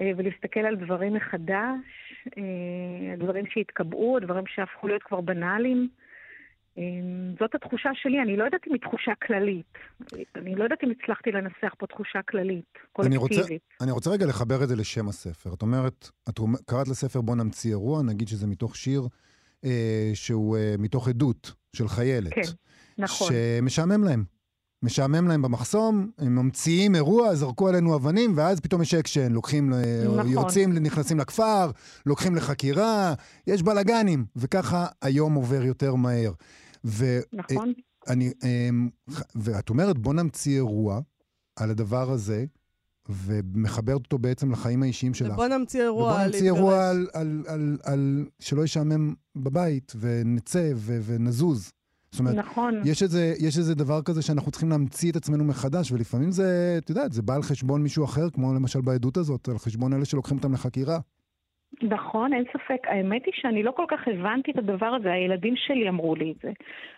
[0.00, 1.84] אה, ולהסתכל על דברים מחדש,
[2.38, 5.88] אה, דברים שהתקבעו, דברים שהפכו להיות כבר בנאליים.
[6.78, 6.82] אה,
[7.40, 9.72] זאת התחושה שלי, אני לא יודעת אם היא תחושה כללית.
[10.36, 13.28] אני לא יודעת אם הצלחתי לנסח פה תחושה כללית, קולקטיבית.
[13.28, 15.54] אני רוצה, אני רוצה רגע לחבר את זה לשם הספר.
[15.54, 19.02] את אומרת, את קראת לספר בוא נמציא אירוע, נגיד שזה מתוך שיר
[19.64, 22.32] אה, שהוא אה, מתוך עדות של חיילת.
[22.34, 22.40] כן,
[22.98, 23.28] נכון.
[23.32, 24.24] שמשעמם להם.
[24.82, 29.72] משעמם להם במחסום, הם ממציאים אירוע, זרקו עלינו אבנים, ואז פתאום יש אקשן, לוקחים,
[30.04, 30.28] נכון.
[30.28, 31.70] יוצאים, נכנסים לכפר,
[32.06, 33.14] לוקחים לחקירה,
[33.46, 36.32] יש בלאגנים, וככה היום עובר יותר מהר.
[36.84, 37.72] ו, נכון.
[38.08, 38.88] אני, אמ,
[39.34, 41.00] ואת אומרת, בוא נמציא אירוע
[41.56, 42.44] על הדבר הזה,
[43.08, 45.32] ומחברת אותו בעצם לחיים האישיים שלך.
[45.32, 51.00] ובוא נמציא אירוע ובוא נמציא אירוע על, על, על, על שלא ישעמם בבית, ונצא ו,
[51.04, 51.72] ונזוז.
[52.12, 52.80] זאת אומרת, נכון.
[52.84, 56.90] יש איזה, יש איזה דבר כזה שאנחנו צריכים להמציא את עצמנו מחדש, ולפעמים זה, את
[56.90, 60.36] יודעת, זה בא על חשבון מישהו אחר, כמו למשל בעדות הזאת, על חשבון אלה שלוקחים
[60.36, 60.98] אותם לחקירה.
[61.82, 62.82] נכון, אין ספק.
[62.84, 66.36] האמת היא שאני לא כל כך הבנתי את הדבר הזה, הילדים שלי אמרו לי את
[66.42, 66.50] זה.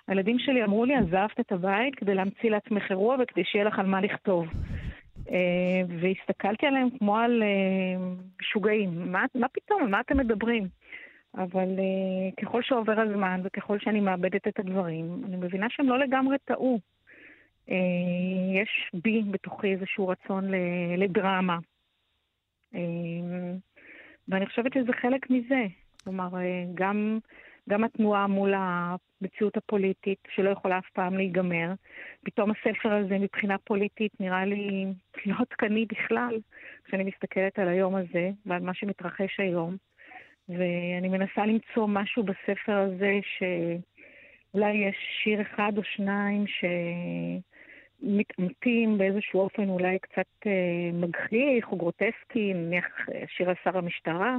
[0.08, 3.86] הילדים שלי אמרו לי, עזבת את הבית כדי להמציא לעצמך אירוע וכדי שיהיה לך על
[3.86, 4.46] מה לכתוב.
[5.30, 8.06] אה, והסתכלתי עליהם כמו על אה,
[8.40, 9.12] משוגעים.
[9.12, 9.82] מה, מה פתאום?
[9.82, 10.68] על מה אתם מדברים?
[11.34, 16.36] אבל uh, ככל שעובר הזמן וככל שאני מאבדת את הדברים, אני מבינה שהם לא לגמרי
[16.44, 16.78] טעו.
[17.68, 17.72] Uh,
[18.62, 20.44] יש בי בתוכי איזשהו רצון
[20.96, 21.58] לדרמה.
[22.74, 22.76] Uh,
[24.28, 25.64] ואני חושבת שזה חלק מזה.
[26.04, 26.38] כלומר, uh,
[26.74, 27.18] גם,
[27.68, 31.72] גם התנועה מול המציאות הפוליטית, שלא יכולה אף פעם להיגמר,
[32.24, 34.86] פתאום הספר הזה מבחינה פוליטית נראה לי
[35.26, 36.38] לא עדכני בכלל,
[36.84, 39.76] כשאני מסתכלת על היום הזה ועל מה שמתרחש היום.
[40.48, 46.44] ואני מנסה למצוא משהו בספר הזה שאולי יש שיר אחד או שניים
[48.02, 54.36] שמתעמתים באיזשהו אופן אולי קצת אה, מגחיך או גרוטסקי, נניח אה, שיר על שר המשטרה,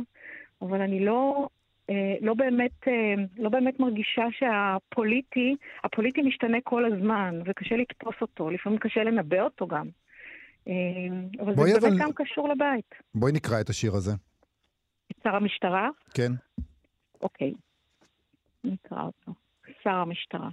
[0.62, 1.48] אבל אני לא,
[1.90, 8.50] אה, לא, באמת, אה, לא באמת מרגישה שהפוליטי, הפוליטי משתנה כל הזמן, וקשה לתפוס אותו,
[8.50, 9.88] לפעמים קשה לנבא אותו גם.
[10.68, 10.74] אה,
[11.40, 12.00] אבל זה באמת אבל...
[12.00, 12.96] גם קשור לבית.
[13.16, 14.12] בואי נקרא את השיר הזה.
[15.24, 15.90] שר המשטרה?
[16.14, 16.32] כן.
[17.22, 17.54] אוקיי,
[18.64, 19.34] נקרא אותו.
[19.84, 20.50] שר המשטרה.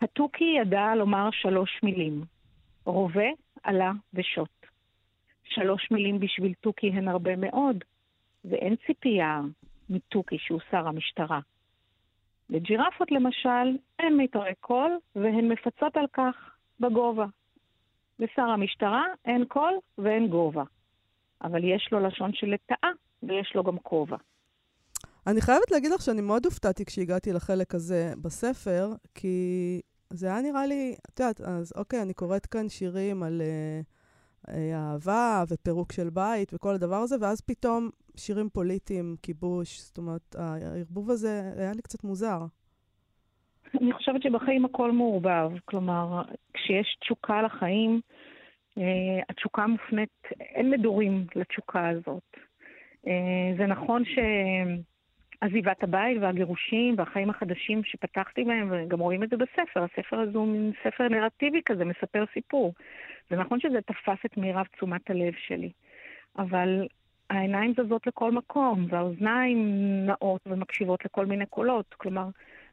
[0.00, 2.24] התוכי ידע לומר שלוש מילים,
[2.84, 3.28] רובה,
[3.62, 4.66] עלה ושוט.
[5.44, 7.84] שלוש מילים בשביל תוכי הן הרבה מאוד,
[8.44, 9.40] ואין ציפייה
[9.90, 11.40] מתוכי שהוא שר המשטרה.
[12.50, 17.26] לג'ירפות למשל, אין מיתרי קול, והן מפצות על כך בגובה.
[18.18, 20.64] לשר המשטרה אין קול ואין גובה.
[21.42, 22.90] אבל יש לו לשון של לטאה,
[23.22, 24.16] ויש לו גם כובע.
[25.26, 29.36] אני חייבת להגיד לך שאני מאוד הופתעתי כשהגעתי לחלק הזה בספר, כי
[30.10, 35.44] זה היה נראה לי, את יודעת, אז אוקיי, אני קוראת כאן שירים על uh, אהבה
[35.48, 41.52] ופירוק של בית וכל הדבר הזה, ואז פתאום שירים פוליטיים, כיבוש, זאת אומרת, הערבוב הזה
[41.56, 42.38] היה לי קצת מוזר.
[43.80, 45.50] אני חושבת שבחיים הכל מעורבב.
[45.64, 46.22] כלומר,
[46.54, 48.19] כשיש תשוקה לחיים, אה,
[49.28, 52.36] התשוקה מופנית, אין מדורים לתשוקה הזאת.
[53.06, 59.84] אה, זה נכון שעזיבת הבית והגירושים והחיים החדשים שפתחתי בהם, וגם רואים את זה בספר,
[59.84, 62.74] הספר הזה הוא מין ספר נרטיבי כזה, מספר סיפור.
[63.30, 65.70] זה נכון שזה תפס את מירב תשומת הלב שלי,
[66.38, 66.86] אבל
[67.30, 69.58] העיניים זזות לכל מקום, והאוזניים
[70.06, 71.94] נעות ומקשיבות לכל מיני קולות.
[71.94, 72.28] כלומר,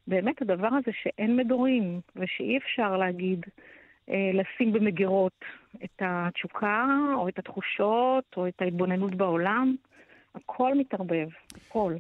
[0.08, 3.64] באמת הדבר הזה שאין מדורים, ושאי אפשר להגיד, אה,
[4.10, 5.46] לשים במגירות
[5.84, 9.76] את התשוקה, או את התחושות, או את ההתבוננות בעולם.
[10.36, 11.96] הכל מתערבב, הכל.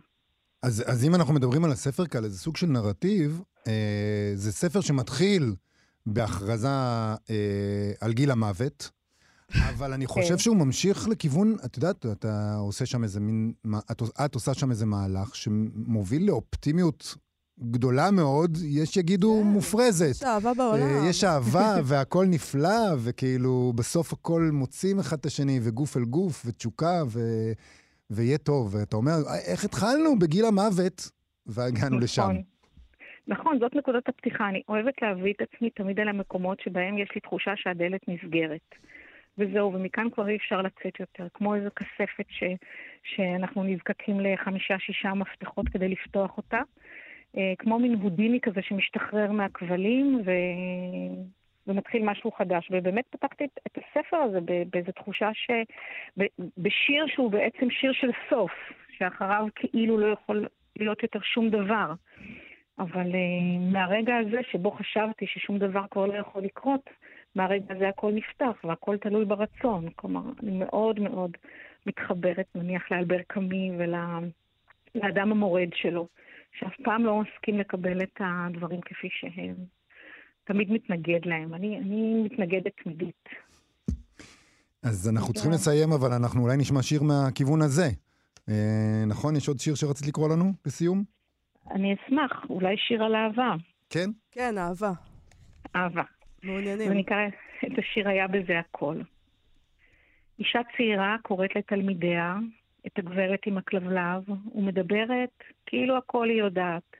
[0.63, 4.81] אז, אז אם אנחנו מדברים על הספר כאן, זה סוג של נרטיב, אה, זה ספר
[4.81, 5.55] שמתחיל
[6.05, 8.91] בהכרזה אה, על גיל המוות,
[9.69, 10.37] אבל אני חושב כן.
[10.37, 13.53] שהוא ממשיך לכיוון, את יודעת, אתה עושה שם איזה מין,
[13.91, 17.15] את, את עושה שם איזה מהלך שמוביל לאופטימיות
[17.59, 20.11] גדולה מאוד, יש שיגידו כן, מופרזת.
[20.11, 20.81] יש אהבה בעולם.
[20.81, 26.43] אה, יש אהבה והכל נפלא, וכאילו בסוף הכל מוצאים אחד את השני, וגוף אל גוף,
[26.45, 27.19] ותשוקה, ו...
[28.09, 28.75] ויהיה טוב.
[28.75, 29.13] ואתה אומר,
[29.51, 31.11] איך התחלנו בגיל המוות,
[31.45, 32.03] והגענו נכון.
[32.03, 32.31] לשם.
[33.27, 34.49] נכון, זאת נקודת הפתיחה.
[34.49, 38.75] אני אוהבת להביא את עצמי תמיד אל המקומות שבהם יש לי תחושה שהדלת נסגרת.
[39.37, 41.27] וזהו, ומכאן כבר אי אפשר לצאת יותר.
[41.33, 42.43] כמו איזו כספת ש,
[43.03, 46.61] שאנחנו נזקקים לחמישה-שישה מפתחות כדי לפתוח אותה.
[47.37, 50.31] אה, כמו מין הודיני כזה שמשתחרר מהכבלים ו...
[51.67, 52.67] ומתחיל משהו חדש.
[52.71, 55.51] ובאמת פתחתי את, את הספר הזה באיזו תחושה ש...
[56.57, 58.51] בשיר שהוא בעצם שיר של סוף,
[58.97, 60.47] שאחריו כאילו לא יכול
[60.79, 61.93] להיות יותר שום דבר.
[62.79, 66.89] אבל uh, מהרגע הזה שבו חשבתי ששום דבר כבר לא יכול לקרות,
[67.35, 69.89] מהרגע הזה הכל נפתח והכל תלוי ברצון.
[69.95, 71.31] כלומר, אני מאוד מאוד
[71.85, 76.07] מתחברת, נניח, לאלבר קאמי ולאדם המורד שלו.
[76.59, 79.55] שאף פעם לא מסכים לקבל את הדברים כפי שהם.
[80.43, 81.53] תמיד מתנגד להם.
[81.53, 83.29] אני, אני מתנגדת תמידית.
[84.83, 87.89] אז אנחנו צריכים לסיים, אבל אנחנו אולי נשמע שיר מהכיוון הזה.
[88.49, 89.35] אה, נכון?
[89.35, 91.03] יש עוד שיר שרצית לקרוא לנו לסיום?
[91.71, 93.55] אני אשמח, אולי שיר על אהבה.
[93.89, 94.09] כן?
[94.31, 94.91] כן, אהבה.
[95.75, 96.03] אהבה.
[96.43, 96.89] מעוניינים.
[96.89, 97.27] ואני אקרא
[97.65, 98.95] את השיר היה בזה הכל.
[100.39, 102.35] אישה צעירה קוראת לתלמידיה
[102.87, 104.23] את הגברת עם הכלבלב,
[104.55, 106.95] ומדברת כאילו הכל היא יודעת.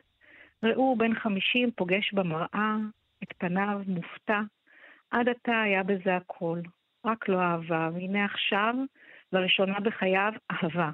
[0.63, 2.76] ראו בן חמישים פוגש במראה,
[3.23, 4.41] את פניו מופתע,
[5.12, 6.60] עד עתה היה בזה הכל,
[7.06, 8.76] רק לא אהבה, והנה עכשיו,
[9.34, 10.89] לראשונה בחייו, אהבה.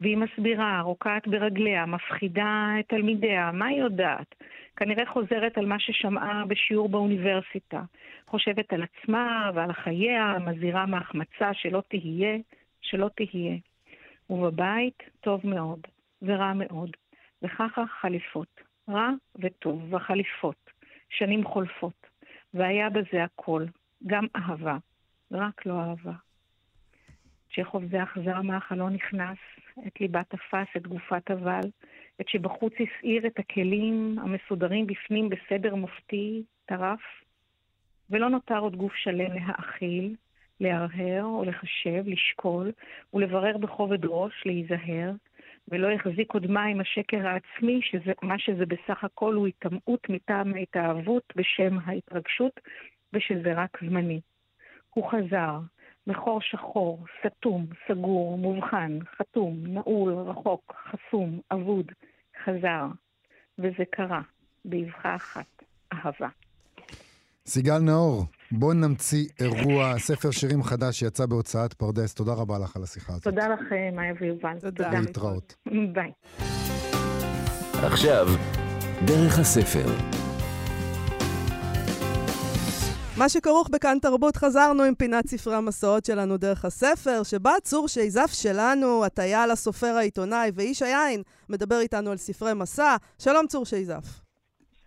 [0.00, 4.34] והיא מסבירה, רוקעת ברגליה, מפחידה את תלמידיה, מה היא יודעת?
[4.76, 7.82] כנראה חוזרת על מה ששמעה בשיעור באוניברסיטה.
[8.26, 12.36] חושבת על עצמה ועל חייה, מזהירה מהחמצה שלא תהיה,
[12.82, 13.56] שלא תהיה.
[14.30, 15.80] ובבית טוב מאוד,
[16.22, 16.90] ורע מאוד,
[17.42, 19.10] וככה חליפות, רע
[19.42, 20.70] וטוב, וחליפות,
[21.08, 22.06] שנים חולפות,
[22.54, 23.64] והיה בזה הכל,
[24.06, 24.76] גם אהבה,
[25.32, 26.12] רק לא אהבה.
[27.54, 29.38] צ'כוב זה אכזר מהחלון נכנס,
[29.86, 31.60] את ליבה תפס, את גופת אבל,
[32.20, 37.00] את שבחוץ הסעיר את הכלים המסודרים בפנים בסדר מופתי, טרף,
[38.10, 40.14] ולא נותר עוד גוף שלם להאכיל,
[40.60, 42.72] להרהר או לחשב, לשקול
[43.14, 45.12] ולברר בכובד ראש, להיזהר,
[45.68, 51.32] ולא יחזיק עוד מים השקר העצמי, שזה, מה שזה בסך הכל הוא היטמעות מטעם ההתאהבות
[51.36, 52.60] בשם ההתרגשות,
[53.12, 54.20] ושזה רק זמני.
[54.94, 55.58] הוא חזר,
[56.06, 61.92] מחור שחור, סתום, סגור, מובחן, חתום, נעול, רחוק, חסום, אבוד,
[62.44, 62.86] חזר.
[63.58, 64.20] וזה קרה,
[64.64, 66.28] באבחה אחת, אהבה.
[67.46, 72.14] סיגל נאור, בוא נמציא אירוע, ספר שירים חדש שיצא בהוצאת פרדס.
[72.14, 73.24] תודה רבה לך על השיחה הזאת.
[73.24, 74.58] תודה לכם, מאיה ויובל.
[74.60, 74.90] תודה.
[74.90, 75.54] להתראות.
[75.92, 76.12] ביי.
[77.72, 78.26] עכשיו,
[79.06, 79.86] דרך הספר.
[83.16, 88.30] מה שכרוך בכאן תרבות, חזרנו עם פינת ספרי המסעות שלנו דרך הספר, שבה צור שייזף
[88.32, 92.96] שלנו, הטייל, הסופר, העיתונאי ואיש היין, מדבר איתנו על ספרי מסע.
[93.18, 94.25] שלום צור שייזף.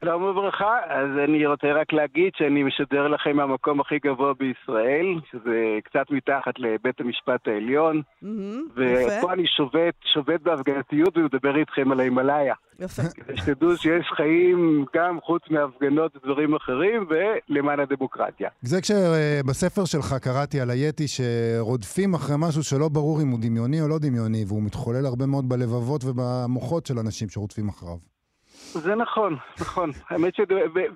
[0.03, 5.77] שלום וברכה, אז אני רוצה רק להגיד שאני משדר לכם מהמקום הכי גבוה בישראל, שזה
[5.83, 11.99] קצת מתחת לבית המשפט העליון, מהמם, ופה יפה, אני שובת, שובת בהפגנתיות ומדבר איתכם על
[11.99, 12.53] ההימאליה.
[12.79, 13.01] יפה.
[13.15, 18.49] כדי שתדעו שיש חיים גם חוץ מהפגנות ודברים אחרים, ולמען הדמוקרטיה.
[18.61, 23.87] זה כשבספר שלך קראתי על היתי שרודפים אחרי משהו שלא ברור אם הוא דמיוני או
[23.87, 28.18] לא דמיוני, והוא מתחולל הרבה מאוד בלבבות ובמוחות של אנשים שרודפים אחריו.
[28.73, 29.89] זה נכון, נכון.
[30.09, 30.39] האמת ש...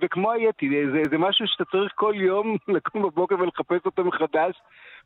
[0.02, 4.56] וכמו היתי, זה, זה משהו שאתה צריך כל יום לקום בבוקר ולחפש אותו מחדש,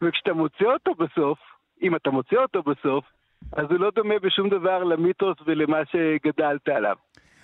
[0.02, 1.40] וכשאתה מוצא אותו בסוף,
[1.82, 3.06] אם אתה מוצא אותו בסוף,
[3.54, 6.96] אז הוא לא דומה בשום דבר למיתוס ולמה שגדלת עליו.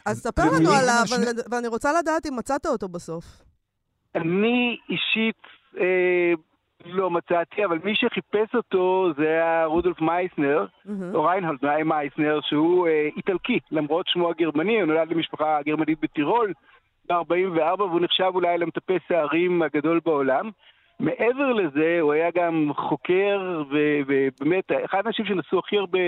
[0.05, 3.25] אז ספר לנו עליו, שני- ואני רוצה לדעת אם מצאת אותו בסוף.
[4.15, 5.41] אני אישית
[5.79, 6.33] אה,
[6.85, 11.15] לא מצאתי, אבל מי שחיפש אותו זה היה רודולף מייסנר, מהמם.
[11.15, 16.53] או ריינהולד מייסנר, שהוא אה, איטלקי, למרות שמו הגרמני, הוא נולד למשפחה גרמנית בטירול
[17.09, 20.49] ב-44, והוא נחשב אולי למטפס הערים הגדול בעולם.
[20.99, 25.99] מעבר לזה, הוא היה גם חוקר, ובאמת, אחד האנשים שנסעו הכי הרבה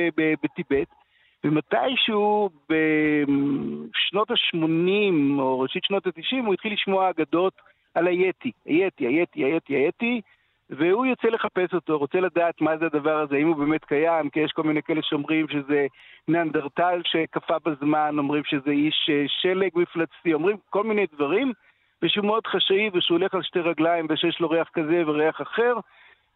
[0.43, 0.87] בטיבט,
[1.43, 7.53] ומתישהו בשנות ה-80 או ראשית שנות ה-90 הוא התחיל לשמוע אגדות
[7.95, 10.21] על היתי, היתי, היתי, היתי, היתי,
[10.69, 14.39] והוא יוצא לחפש אותו, רוצה לדעת מה זה הדבר הזה, אם הוא באמת קיים, כי
[14.39, 15.87] יש כל מיני כאלה שאומרים שזה
[16.27, 21.53] ניאנדרטל שקפא בזמן, אומרים שזה איש אה, שלג מפלצתי, אומרים כל מיני דברים,
[22.01, 25.73] ושהוא מאוד חשאי ושהוא הולך על שתי רגליים ושיש לו ריח כזה וריח אחר,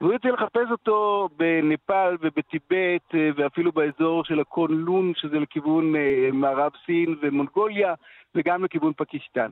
[0.02, 6.30] והוא יוצא לחפש אותו בנפאל ובטיבט אה, ואפילו באזור של הקון לון, שזה לכיוון אה,
[6.34, 7.94] מערב סין ומונגוליה,
[8.36, 9.50] וגם לכיוון פקיסטן.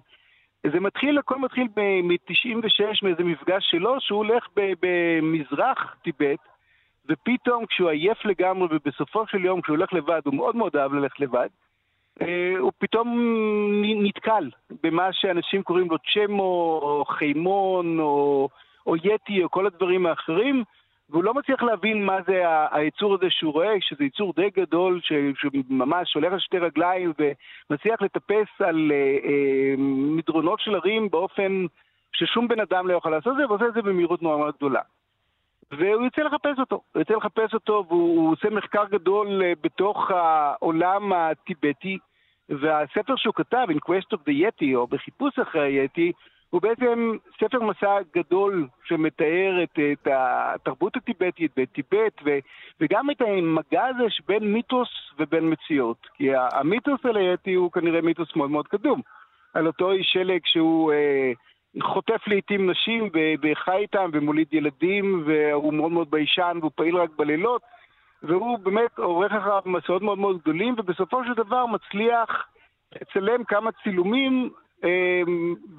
[0.64, 1.68] זה מתחיל, הכל מתחיל
[2.04, 6.40] מ-96 מאיזה מפגש שלו, שהוא הולך במזרח טיבט,
[7.10, 11.20] ופתאום כשהוא עייף לגמרי, ובסופו של יום כשהוא הולך לבד, הוא מאוד מאוד אהב ללכת
[11.20, 11.48] לבד,
[12.22, 13.20] אה, הוא פתאום
[13.84, 14.50] נתקל
[14.84, 18.50] במה שאנשים קוראים לו צ'מו, או חיימון, או,
[18.88, 20.64] או יטי, או כל הדברים האחרים,
[21.10, 26.14] והוא לא מצליח להבין מה זה היצור הזה שהוא רואה, שזה יצור די גדול, שממש
[26.14, 27.14] הולך על שתי רגליים
[27.70, 29.74] ומצליח לטפס על אה, אה,
[30.18, 31.66] מדרונות של הרים באופן
[32.14, 34.82] ששום בן אדם לא יכול לעשות את זה, ועושה את זה במהירות נורא מאוד גדולה.
[35.72, 41.14] והוא יוצא לחפש אותו, הוא יוצא לחפש אותו והוא עושה מחקר גדול אה, בתוך העולם
[41.14, 41.98] הטיבטי,
[42.50, 46.12] והספר שהוא כתב, In Quest of the Yeti, או בחיפוש אחרי היתי,
[46.50, 52.30] הוא בעצם ספר מסע גדול שמתאר את, את התרבות הטיבטית ואת טיבט, ו,
[52.82, 56.08] וגם את המגע הזה שבין מיתוס ובין מציאות.
[56.14, 59.02] כי המיתוס על היתי הוא כנראה מיתוס מאוד מאוד קדום.
[59.54, 61.32] על אותו איש שלג שהוא אה,
[61.82, 63.10] חוטף לעיתים נשים
[63.42, 67.62] וחי איתם ומוליד ילדים, והוא מאוד מאוד ביישן והוא פעיל רק בלילות,
[68.24, 72.48] והוא באמת עורך אחריו מסעות מאוד מאוד גדולים, ובסופו של דבר מצליח
[72.96, 74.50] לצלם כמה צילומים,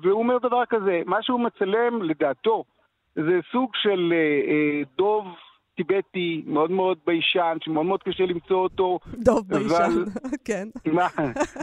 [0.03, 2.65] והוא אומר דבר כזה, מה שהוא מצלם לדעתו
[3.15, 5.25] זה סוג של אה, אה, דוב
[5.77, 8.99] טיבטי מאוד מאוד ביישן, שמאוד מאוד קשה למצוא אותו.
[9.15, 10.05] דוב ביישן,
[10.47, 10.69] כן.
[10.93, 11.07] מה?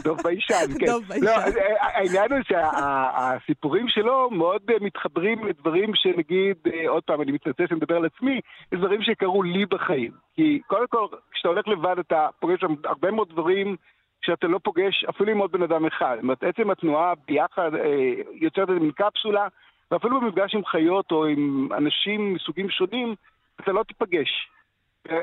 [0.04, 0.86] דוב ביישן, כן.
[0.86, 1.24] דוב ביישן.
[1.24, 6.56] לא, אה, העניין הוא שהסיפורים שלו מאוד אה, מתחברים לדברים שנגיד,
[6.88, 8.40] עוד פעם, אני מתנצל שאני מדבר על עצמי,
[8.74, 10.10] דברים שקרו לי בחיים.
[10.34, 13.76] כי קודם כל, כשאתה הולך לבד אתה פוגש שם הרבה מאוד דברים
[14.24, 16.14] שאתה לא פוגש אפילו עם עוד בן אדם אחד.
[16.14, 19.48] זאת אומרת, עצם התנועה ביחד אה, יוצרת איזה מין קפסולה,
[19.90, 23.14] ואפילו במפגש עם חיות או עם אנשים מסוגים שונים,
[23.60, 24.48] אתה לא תיפגש.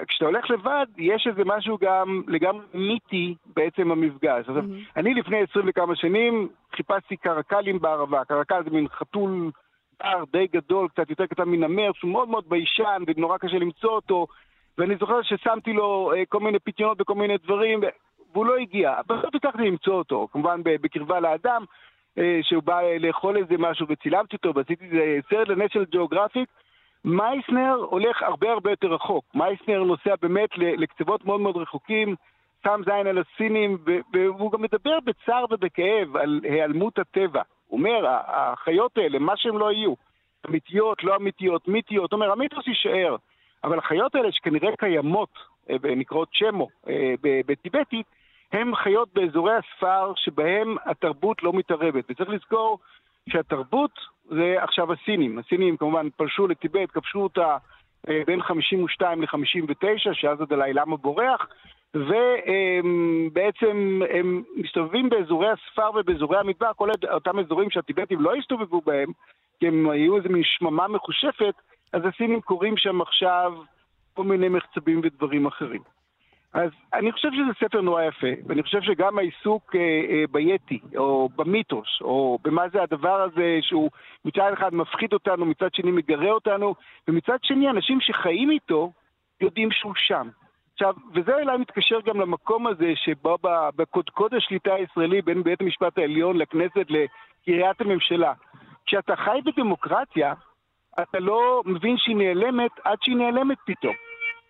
[0.07, 4.39] כשאתה הולך לבד, יש איזה משהו גם לגמרי מיתי בעצם המפגש.
[4.39, 4.79] עכשיו, מהמם.
[4.95, 8.25] אני לפני עשרים וכמה שנים חיפשתי קרקלים בערבה.
[8.25, 9.51] קרקל זה מין חתול
[9.99, 13.89] בר די גדול, קצת יותר קטן מן המר, שהוא מאוד מאוד ביישן ונורא קשה למצוא
[13.91, 14.27] אותו.
[14.77, 17.81] ואני זוכר ששמתי לו אה, כל מיני פיתיונות וכל מיני דברים,
[18.33, 18.95] והוא לא הגיע.
[19.09, 21.65] בסוף הצלחתי למצוא אותו, כמובן בקרבה לאדם,
[22.17, 26.49] אה, שהוא בא אה, לאכול איזה משהו וצילמתי אותו, ועשיתי איזה סרט לנשל ג'אוגרפיק.
[27.05, 29.25] מייסנר הולך הרבה הרבה יותר רחוק.
[29.35, 32.15] מייסנר נוסע באמת לקצוות מאוד מאוד רחוקים,
[32.63, 33.77] שם זין על הסינים,
[34.13, 37.41] והוא גם מדבר בצער ובכאב על היעלמות הטבע.
[37.67, 39.93] הוא אומר, "ה- החיות האלה, מה שהם לא יהיו,
[40.49, 43.15] אמיתיות, לא אמיתיות, מיתיות, הוא אומר, המיתוס יישאר,
[43.63, 45.29] אבל החיות האלה שכנראה קיימות,
[45.69, 45.75] אה,
[46.89, 48.05] אה, ב- בטיבטית,
[48.53, 52.03] הם חיות באזורי הספר שבהם התרבות לא מתערבת.
[52.09, 52.79] וצריך לזכור
[53.29, 55.39] שהתרבות זה עכשיו הסינים.
[55.39, 57.57] הסינים כמובן פלשו לטיבט, כבשו אותה
[58.09, 61.47] אה, בין 52 ל-59, שאז הדלאי למה בורח,
[61.93, 69.11] ובעצם הם מסתובבים באזורי הספר ובאזורי המדבר, כל אותם אזורים שהטיבטים לא הסתובבו בהם,
[69.59, 71.53] כי הם היו איזה מין שממה מחושפת,
[71.93, 73.53] אז הסינים קוראים שם עכשיו
[74.13, 75.81] כל מיני מחצבים ודברים אחרים.
[76.53, 81.29] אז אני חושב שזה ספר נורא יפה, ואני חושב שגם העיסוק אה, אה, ביתי, או
[81.35, 83.89] במיתוס, או במה זה הדבר הזה שהוא
[84.25, 86.75] מצד אחד מפחיד אותנו, מצד שני מגרה אותנו,
[87.07, 88.91] ומצד שני אנשים שחיים איתו
[89.41, 90.29] יודעים שהוא שם.
[90.73, 93.37] עכשיו, וזה אולי מתקשר גם למקום הזה שבו
[93.75, 98.33] בקודקוד השליטה הישראלי בין בית המשפט העליון לכנסת לקריית הממשלה.
[98.85, 100.33] כשאתה חי בדמוקרטיה,
[101.01, 103.93] אתה לא מבין שהיא נעלמת עד שהיא נעלמת פתאום.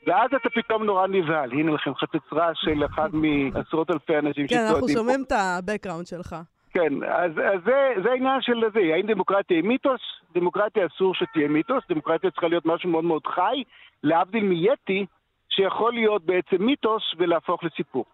[0.08, 1.52] ואז אתה פתאום נורא נבהל.
[1.52, 4.96] הנה לכם חצוצרה של אחד מעשרות אלפי אנשים כן, אנחנו שצועדים.
[4.98, 6.36] שומעים את ה-background שלך.
[6.74, 10.02] כן, אז, אז זה, זה העניין של זה, האם דמוקרטיה היא מיתוס?
[10.36, 13.64] דמוקרטיה אסור שתהיה מיתוס, דמוקרטיה צריכה להיות משהו מאוד מאוד חי,
[14.04, 15.06] להבדיל מיתי,
[15.50, 18.06] שיכול להיות בעצם מיתוס ולהפוך לסיפור.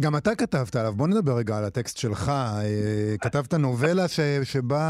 [0.00, 2.28] גם אתה כתבת עליו, בוא נדבר רגע על הטקסט שלך.
[2.28, 4.84] אה, כתבת נובלה ש, שבה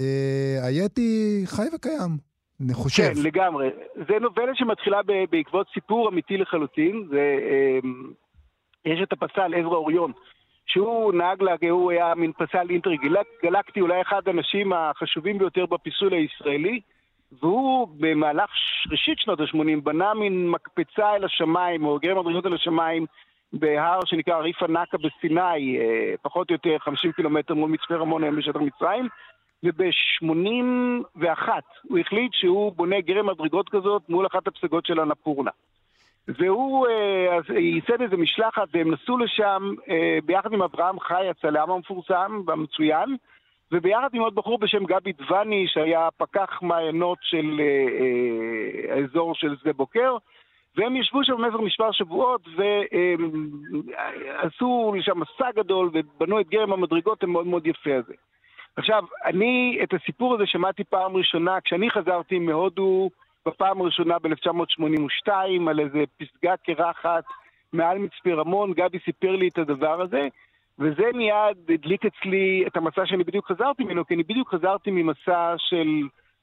[0.00, 2.29] אה, היתי חי וקיים,
[2.64, 3.02] אני חושב.
[3.02, 3.68] כן, לגמרי.
[4.08, 7.06] זה נובלה שמתחילה בעקבות סיפור אמיתי לחלוטין.
[7.10, 7.36] זה,
[7.84, 8.12] אמ,
[8.84, 10.12] יש את הפסל עזרא אוריון,
[10.66, 16.80] שהוא נהג לה, הוא היה מין פסל אינטרגלקטי, אולי אחד האנשים החשובים ביותר בפיסול הישראלי,
[17.42, 18.50] והוא במהלך
[18.90, 23.06] ראשית שנות ה-80 בנה מין מקפצה אל השמיים, או גרם מדרגות אל השמיים,
[23.52, 28.36] בהר שנקרא ריף הנקה בסיני, אה, פחות או יותר 50 קילומטר מול מצפה רמון היום
[28.36, 29.08] בשטח מצרים.
[29.62, 31.48] וב-81
[31.88, 35.50] הוא החליט שהוא בונה גרם מדרגות כזאת מול אחת הפסגות של הנפורנה.
[36.28, 42.40] והוא אה, ייסד איזה משלחת והם נסעו לשם אה, ביחד עם אברהם חי, הצלם המפורסם
[42.46, 43.16] והמצוין,
[43.72, 47.64] וביחד עם עוד בחור בשם גבי דבני, שהיה פקח מעיינות של אה,
[48.00, 50.16] אה, האזור של שדה בוקר,
[50.76, 52.48] והם ישבו שם במשך מספר שבועות
[54.36, 58.14] ועשו לשם מסע גדול ובנו את גרם המדרגות המאוד מאוד יפה הזה.
[58.80, 63.10] עכשיו, אני את הסיפור הזה שמעתי פעם ראשונה כשאני חזרתי מהודו
[63.46, 65.32] בפעם הראשונה ב-1982
[65.68, 67.24] על איזה פסגה קרחת
[67.72, 70.28] מעל מצפה רמון, גבי סיפר לי את הדבר הזה,
[70.78, 75.54] וזה מיד הדליק אצלי את המסע שאני בדיוק חזרתי ממנו, כי אני בדיוק חזרתי ממסע
[75.58, 75.88] של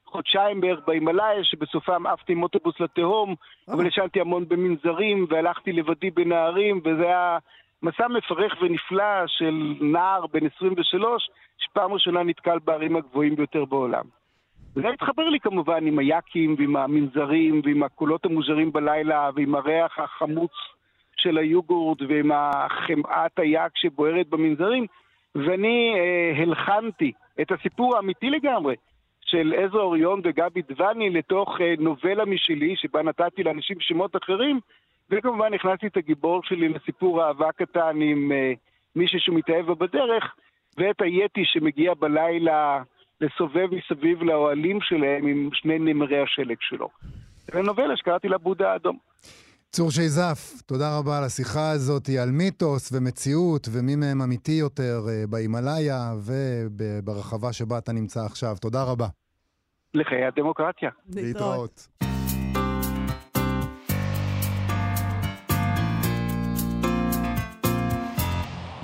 [0.06, 3.34] חודשיים בערך בהימאליה, שבסופם עפתי עם אוטובוס לתהום,
[3.68, 7.38] אבל ישנתי המון במנזרים, והלכתי לבדי בנהרים, וזה היה
[7.82, 14.04] מסע מפרך ונפלא של נער בן 23, שפעם ראשונה נתקל בערים הגבוהים ביותר בעולם.
[14.76, 20.52] וזה התחבר לי כמובן עם היאקים ועם המנזרים ועם הקולות המוזרים בלילה ועם הריח החמוץ
[21.16, 24.86] של היוגורט ועם החמאת היק שבוערת במנזרים,
[25.34, 28.74] ואני אה, הלחנתי את הסיפור האמיתי לגמרי
[29.20, 34.60] של עזרא אוריון וגבי דבני לתוך אה, נובלה משלי, שבה נתתי לאנשים שמות אחרים,
[35.10, 38.52] וכמובן הכנסתי את הגיבור שלי לסיפור אהבה קטן עם אה,
[38.96, 40.34] מישהו שמתאהב בה בדרך,
[40.78, 42.82] ואת היתי שמגיע בלילה
[43.20, 46.88] לסובב מסביב לאוהלים שלהם עם שני נמרי השלג שלו.
[47.52, 48.98] זו נובלה שקראתי לה בודה האדום.
[49.70, 55.26] צור שייזף, תודה רבה על השיחה הזאת על מיתוס ומציאות ומי מהם אמיתי יותר אה,
[55.30, 56.12] בהימאליה
[56.76, 58.56] וברחבה שבה אתה נמצא עכשיו.
[58.60, 59.06] תודה רבה.
[59.94, 60.90] לחיי הדמוקרטיה.
[61.14, 61.88] להתראות.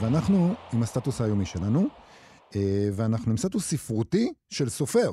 [0.04, 1.88] ואנחנו עם הסטטוס היומי שלנו,
[2.56, 5.12] אה, ואנחנו עם סטטוס ספרותי של סופר.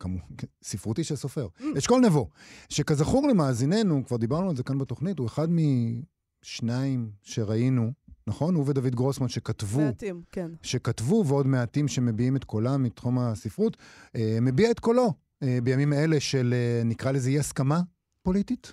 [0.00, 0.18] כמו,
[0.64, 1.48] ספרותי של סופר.
[1.78, 2.28] אשכול נבו,
[2.68, 7.92] שכזכור למאזיננו, כבר דיברנו על זה כאן בתוכנית, הוא אחד משניים שראינו,
[8.26, 8.54] נכון?
[8.54, 10.50] הוא ודוד גרוסמן שכתבו, מעטים, כן.
[10.62, 13.76] שכתבו, ועוד מעטים שמביעים את קולם מתחום הספרות,
[14.16, 15.12] אה, מביע את קולו
[15.42, 16.54] אה, בימים אלה של,
[16.84, 17.80] נקרא לזה אי הסכמה
[18.22, 18.72] פוליטית?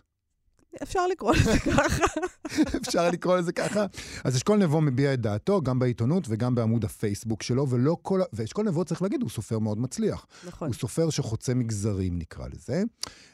[0.83, 2.03] אפשר לקרוא לזה ככה.
[2.77, 3.85] אפשר לקרוא לזה ככה.
[4.23, 8.21] אז אשכול נבו מביע את דעתו, גם בעיתונות וגם בעמוד הפייסבוק שלו, ולא כל...
[8.33, 10.25] ואשכול נבו, צריך להגיד, הוא סופר מאוד מצליח.
[10.47, 10.67] נכון.
[10.67, 12.83] הוא סופר שחוצה מגזרים, נקרא לזה,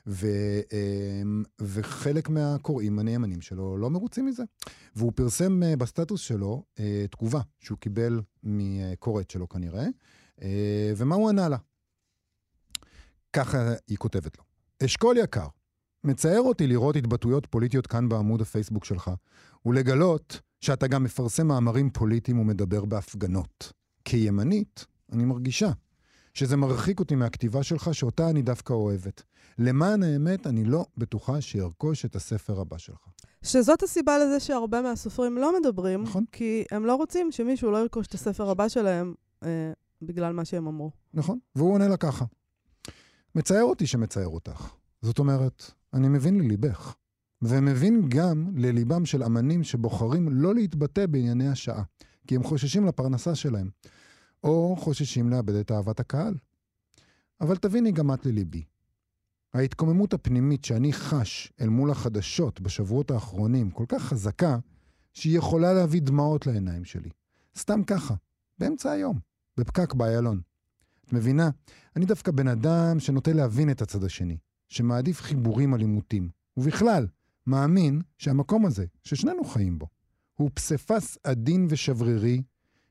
[0.08, 0.28] ו,
[0.74, 4.44] אמ, וחלק מהקוראים הנאמנים שלו לא מרוצים מזה.
[4.96, 9.86] והוא פרסם אה, בסטטוס שלו אה, תגובה שהוא קיבל מקוראת שלו כנראה,
[10.42, 11.58] אה, ומה הוא ענה לה?
[13.34, 14.44] ככה היא כותבת לו.
[14.86, 15.48] אשכול יקר,
[16.06, 19.12] מצער אותי לראות התבטאויות פוליטיות כאן בעמוד הפייסבוק שלך,
[19.66, 23.72] ולגלות שאתה גם מפרסם מאמרים פוליטיים ומדבר בהפגנות.
[24.06, 25.70] כימנית, אני מרגישה
[26.34, 29.24] שזה מרחיק אותי מהכתיבה שלך, שאותה אני דווקא אוהבת.
[29.60, 33.08] למען האמת, אני לא בטוחה שארכוש את הספר הבא שלך.
[33.44, 36.26] שזאת הסיבה לזה שהרבה מהסופרים לא מדברים, נכון.
[36.32, 40.68] כי הם לא רוצים שמישהו לא ירכוש את הספר הבא שלהם אה, בגלל מה שהם
[40.68, 40.92] אמרו.
[41.14, 41.40] נכון?
[41.56, 42.26] והוא עונה לה ככה.
[43.36, 44.70] מצער אותי שמצער אותך.
[45.02, 46.96] זאת אומרת, אני מבין לליבך.
[47.42, 51.84] ומבין גם לליבם של אמנים שבוחרים לא להתבטא בענייני השעה,
[52.28, 53.70] כי הם חוששים לפרנסה שלהם,
[54.44, 56.36] או חוששים לאבד את אהבת הקהל.
[57.42, 58.64] אבל תביני גם את לליבי.
[59.54, 64.58] ההתקוממות הפנימית שאני חש אל מול החדשות בשבועות האחרונים כל כך חזקה,
[65.14, 67.10] שהיא יכולה להביא דמעות לעיניים שלי.
[67.58, 68.14] סתם ככה,
[68.60, 69.20] באמצע היום,
[69.58, 70.42] בפקק באיילון.
[71.06, 71.50] את מבינה?
[71.96, 74.38] אני דווקא בן אדם שנוטה להבין את הצד השני,
[74.70, 77.08] שמעדיף חיבורים על עימותים, ובכלל,
[77.48, 79.88] מאמין שהמקום הזה, ששנינו חיים בו,
[80.34, 82.42] הוא פסיפס עדין ושברירי,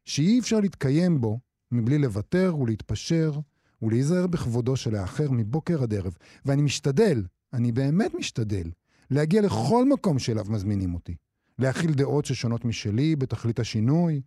[0.04, 1.38] שאי אפשר להתקיים בו
[1.72, 3.40] מבלי לוותר ולהתפשר
[3.82, 6.16] ולהיזהר בכבודו של האחר מבוקר עד ערב.
[6.44, 8.70] ואני משתדל, אני באמת משתדל,
[9.10, 11.14] להגיע לכל מקום שאליו מזמינים אותי.
[11.58, 14.22] להכיל דעות ששונות משלי בתכלית השינוי,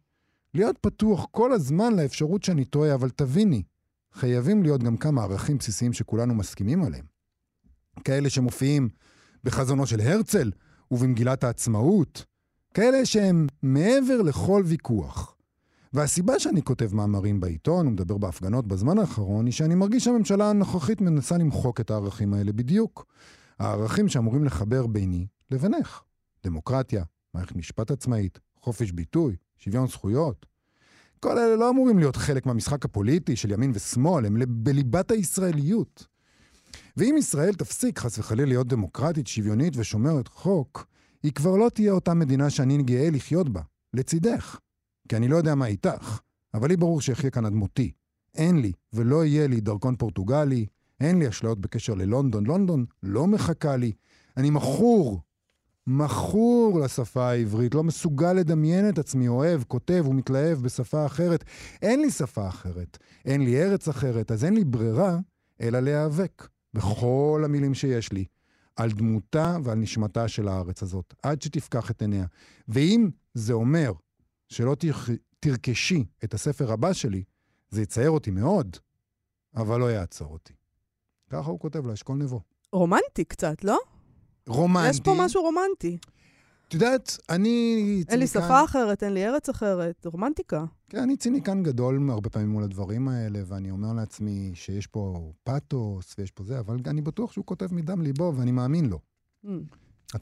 [0.53, 3.63] להיות פתוח כל הזמן לאפשרות שאני טועה, אבל תביני,
[4.13, 7.05] חייבים להיות גם כמה ערכים בסיסיים שכולנו מסכימים עליהם.
[8.03, 8.89] כאלה שמופיעים
[9.43, 10.51] בחזונו של הרצל
[10.91, 12.25] ובמגילת העצמאות,
[12.73, 15.35] כאלה שהם מעבר לכל ויכוח.
[15.93, 21.37] והסיבה שאני כותב מאמרים בעיתון ומדבר בהפגנות בזמן האחרון, היא שאני מרגיש שהממשלה הנוכחית מנסה
[21.37, 23.05] למחוק את הערכים האלה בדיוק.
[23.59, 26.01] הערכים שאמורים לחבר ביני לבינך.
[26.43, 30.45] דמוקרטיה, מערכת משפט עצמאית, חופש ביטוי, שוויון זכויות.
[31.19, 36.07] כל אלה לא אמורים להיות חלק מהמשחק הפוליטי של ימין ושמאל, הם בליבת הישראליות.
[36.97, 40.87] ואם ישראל תפסיק חס וחלילה להיות דמוקרטית, שוויונית ושומרת חוק,
[41.23, 43.61] היא כבר לא תהיה אותה מדינה שאני גאה לחיות בה,
[43.93, 44.59] לצידך.
[45.09, 46.19] כי אני לא יודע מה איתך,
[46.53, 47.91] אבל לי ברור שאחיה כאן עד מותי.
[48.35, 50.65] אין לי ולא יהיה לי דרכון פורטוגלי,
[50.99, 52.45] אין לי אשליות בקשר ללונדון.
[52.45, 53.91] לונדון לא מחכה לי.
[54.37, 55.21] אני מכור,
[55.87, 61.43] מכור לשפה העברית, לא מסוגל לדמיין את עצמי אוהב, כותב ומתלהב בשפה אחרת.
[61.81, 65.19] אין לי שפה אחרת, אין לי ארץ אחרת, אז אין לי ברירה
[65.61, 68.25] אלא להיאבק בכל המילים שיש לי
[68.75, 72.25] על דמותה ועל נשמתה של הארץ הזאת, עד שתפקח את עיניה.
[72.67, 73.91] ואם זה אומר
[74.49, 74.75] שלא.
[75.39, 77.23] תרכשי את הספר הבא שלי,
[77.69, 78.77] זה יצייר אותי מאוד,
[79.55, 80.53] אבל לא יעצור אותי.
[81.29, 82.41] ככה הוא כותב לאשכול נבו.
[82.71, 83.79] רומנטי קצת, לא?
[84.47, 84.89] רומנטי.
[84.89, 85.97] יש פה משהו רומנטי.
[86.67, 87.75] את יודעת, אני...
[88.09, 90.65] אין לי ציניקן- שפה אחרת, אין לי ארץ אחרת, רומנטיקה.
[90.89, 96.15] כן, אני ציניקן גדול הרבה פעמים מול הדברים האלה, ואני אומר לעצמי שיש פה פאתוס
[96.17, 98.99] ויש פה זה, אבל אני בטוח שהוא כותב מדם ליבו, ואני מאמין לו.
[99.45, 99.49] Mm.
[99.49, 100.19] לא-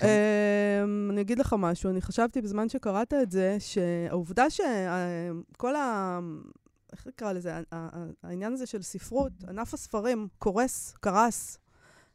[0.83, 6.19] אמ, אני אגיד לך משהו, אני חשבתי בזמן שקראת את זה, שהעובדה שכל ה...
[6.93, 7.51] איך נקרא לזה?
[8.23, 11.57] העניין הזה של ספרות, ענף הספרים קורס, קרס,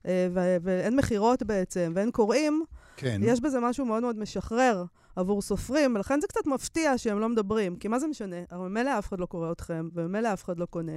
[0.06, 0.28] אה,
[0.62, 2.64] ואין מכירות בעצם, ואין קוראים,
[3.00, 3.20] כן.
[3.24, 4.84] יש בזה משהו מאוד מאוד משחרר
[5.16, 8.36] עבור סופרים, ולכן זה קצת מפתיע שהם לא מדברים, כי מה זה משנה?
[8.50, 10.92] הרי ממילא אף אחד לא קורא אתכם, וממילא אף אחד לא קונה.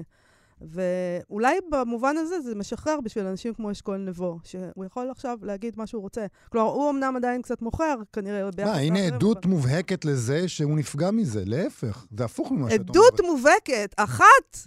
[0.61, 5.87] ואולי במובן הזה זה משחרר בשביל אנשים כמו אשכול נבו, שהוא יכול עכשיו להגיד מה
[5.87, 6.25] שהוא רוצה.
[6.49, 10.75] כלומר, הוא אמנם עדיין קצת מוכר, כנראה ביחס מה, הנה עדות אבל- מובהקת לזה שהוא
[10.77, 12.89] נפגע מזה, להפך, זה הפוך ממה שאת אומרת.
[12.89, 14.57] עדות מובהקת, אחת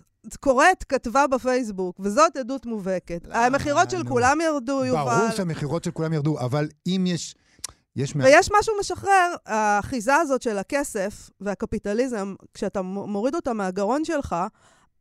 [0.40, 3.26] קוראת, כתבה בפייסבוק, וזאת עדות מובהקת.
[3.28, 4.04] לא, המכירות של.
[4.08, 5.04] כולם ירדו, יובל.
[5.04, 7.34] ברור שהמכירות של כולם ירדו, אבל אם יש...
[7.96, 8.16] יש...
[8.16, 14.36] מה- ויש משהו משחרר, האחיזה הזאת של הכסף והקפיטליזם, כשאתה מוריד אותה מהגרון שלך,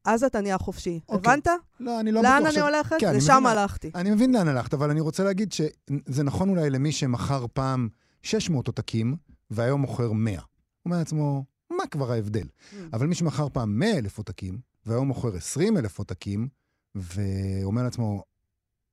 [0.06, 1.00] אז אתה נהיה חופשי.
[1.10, 1.34] אוקיי.
[1.34, 1.48] הבנת?
[1.80, 2.56] לא, אני לא בטוח לאן ש...
[2.56, 2.96] אני הולכת?
[3.00, 3.58] כן, אני לשם מבין.
[3.58, 3.92] הלכתי.
[3.96, 7.90] אני מבין לאן הלכת, אבל אני רוצה להגיד שזה נכון אולי למי שמכר פעם
[8.22, 9.16] 600 עותקים,
[9.52, 10.34] והיום מוכר 100.
[10.34, 10.42] הוא
[10.86, 12.42] אומר לעצמו, מה כבר ההבדל?
[12.44, 12.76] Mm.
[12.94, 16.48] אבל מי שמכר פעם 100 אלף עותקים, והיום מוכר 20 אלף עותקים,
[16.96, 18.24] ואומר לעצמו,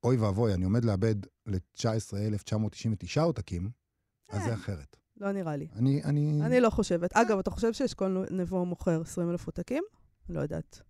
[0.05, 1.15] אוי ואבוי, אני עומד לאבד
[1.47, 3.71] ל-19,999 עותקים,
[4.29, 4.55] אז זה אה.
[4.55, 4.97] אחרת.
[5.17, 5.69] לא נראה לי.
[5.73, 6.41] אני, אני...
[6.43, 7.13] אני לא חושבת.
[7.13, 9.85] אגב, אתה חושב שאשכול נבו מוכר 20 אלף עותקים?
[10.29, 10.83] לא יודעת.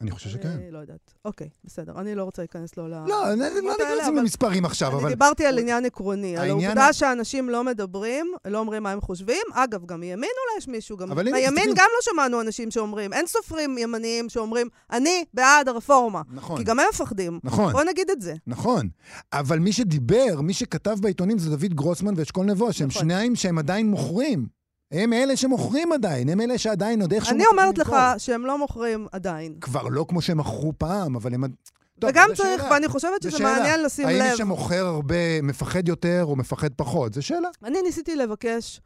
[0.00, 0.48] אני חושב שכן.
[0.48, 1.14] אני לא יודעת.
[1.24, 1.92] אוקיי, בסדר.
[2.00, 2.90] אני לא רוצה להיכנס לו ל...
[2.90, 5.08] לא, אני לא נכנסים למספרים עכשיו, אני אבל...
[5.08, 9.42] דיברתי על עניין עקרוני, על העובדה שאנשים לא מדברים, לא אומרים מה הם חושבים.
[9.52, 11.70] אגב, גם מימין אולי יש מישהו, גם אבל הנה, בימין.
[11.70, 16.22] גם לא שמענו אנשים שאומרים, אין סופרים ימניים שאומרים, אני בעד הרפורמה.
[16.30, 17.40] נכון, כי גם הם מפחדים.
[17.44, 17.72] נכון.
[17.72, 18.34] בוא נגיד את זה.
[18.46, 18.88] נכון.
[19.32, 23.02] אבל מי שדיבר, מי שכתב בעיתונים זה דוד גרוסמן ואשכול נבו, שהם נכון.
[23.02, 24.57] שניים שהם עדיין מוכרים.
[24.92, 27.34] הם אלה שמוכרים עדיין, הם אלה שעדיין עוד איכשהו...
[27.34, 27.96] אני אומרת לך.
[28.18, 29.54] שהם לא מוכרים עדיין.
[29.60, 31.44] כבר לא כמו שהם מכרו פעם, אבל הם...
[31.98, 32.72] טוב, וגם צריך, שאלה.
[32.72, 33.52] ואני חושבת שזה שאלה.
[33.58, 34.36] מעניין לשים האם מי לב.
[34.36, 37.14] שמוכר הרבה מפחד יותר או מפחד פחות?
[37.14, 37.48] זו שאלה.
[37.64, 38.80] אני ניסיתי לבקש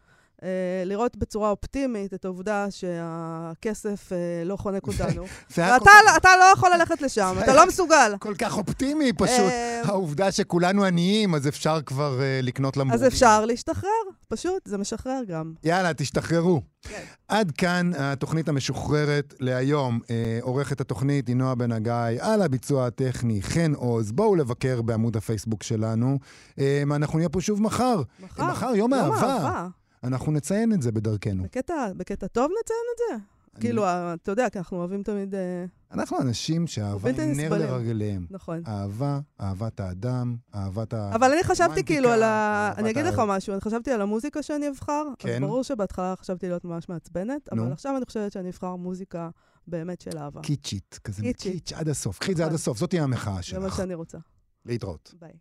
[0.87, 5.25] לראות בצורה אופטימית את העובדה שהכסף אה, לא חונק אותנו.
[5.57, 8.15] ואתה אתה לא יכול ללכת לשם, אתה לא מסוגל.
[8.21, 9.39] כל כך אופטימי פשוט.
[9.39, 13.07] אה, העובדה שכולנו עניים, אז אפשר כבר אה, לקנות למבורגי.
[13.07, 13.89] אז אפשר להשתחרר,
[14.29, 15.53] פשוט, זה משחרר גם.
[15.65, 16.63] יאללה, תשתחררו.
[16.83, 17.03] כן.
[17.29, 20.01] עד כאן התוכנית המשוחררת להיום.
[20.11, 24.13] אה, עורכת התוכנית היא נועה בן הגיא, על הביצוע הטכני חן עוז.
[24.13, 26.19] בואו לבקר בעמוד הפייסבוק שלנו.
[26.59, 28.03] אה, אנחנו נהיה פה שוב מחר.
[28.21, 28.45] מחר.
[28.45, 28.95] מחר, יום.
[28.95, 29.69] אהבה.
[30.05, 31.43] אנחנו נציין את זה בדרכנו.
[31.43, 33.25] בקטע, בקטע טוב נציין את זה?
[33.61, 35.35] כאילו, ה- אתה יודע, כי אנחנו אוהבים תמיד...
[35.35, 37.59] אה, אנחנו אנשים שאהבה היא נר.
[37.59, 38.27] לרגליהם.
[38.31, 38.63] נכון.
[38.67, 41.11] אהבה, אהבת האדם, אהבת ה...
[41.15, 42.73] אבל אני חשבתי כאילו על ה...
[42.77, 45.03] אני אגיד לך משהו, אני חשבתי על המוזיקה שאני אבחר.
[45.09, 45.41] אז כן.
[45.41, 47.73] ברור שבהתחלה חשבתי להיות ממש מעצבנת, אבל.
[47.73, 49.31] עכשיו אני חושבת שאני אבחר מוזיקה
[49.67, 50.41] באמת של אהבה.
[50.41, 51.53] קיצ'ית, כזה קיצ'ית.
[51.53, 52.19] קיץ' עד הסוף.
[52.19, 52.55] קחי את זה עד נכון.
[52.55, 53.77] הסוף, זאת תהיה המחאה זה מה שלך.
[53.77, 54.19] שאני רוצה.
[54.67, 55.15] להתראות.
[55.21, 55.33] ביי.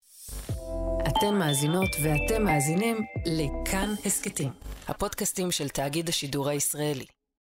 [1.07, 4.49] אתן מאזינות ואתם מאזינים לכאן הסכתים,
[4.87, 7.05] הפודקאסטים של תאגיד השידור הישראלי.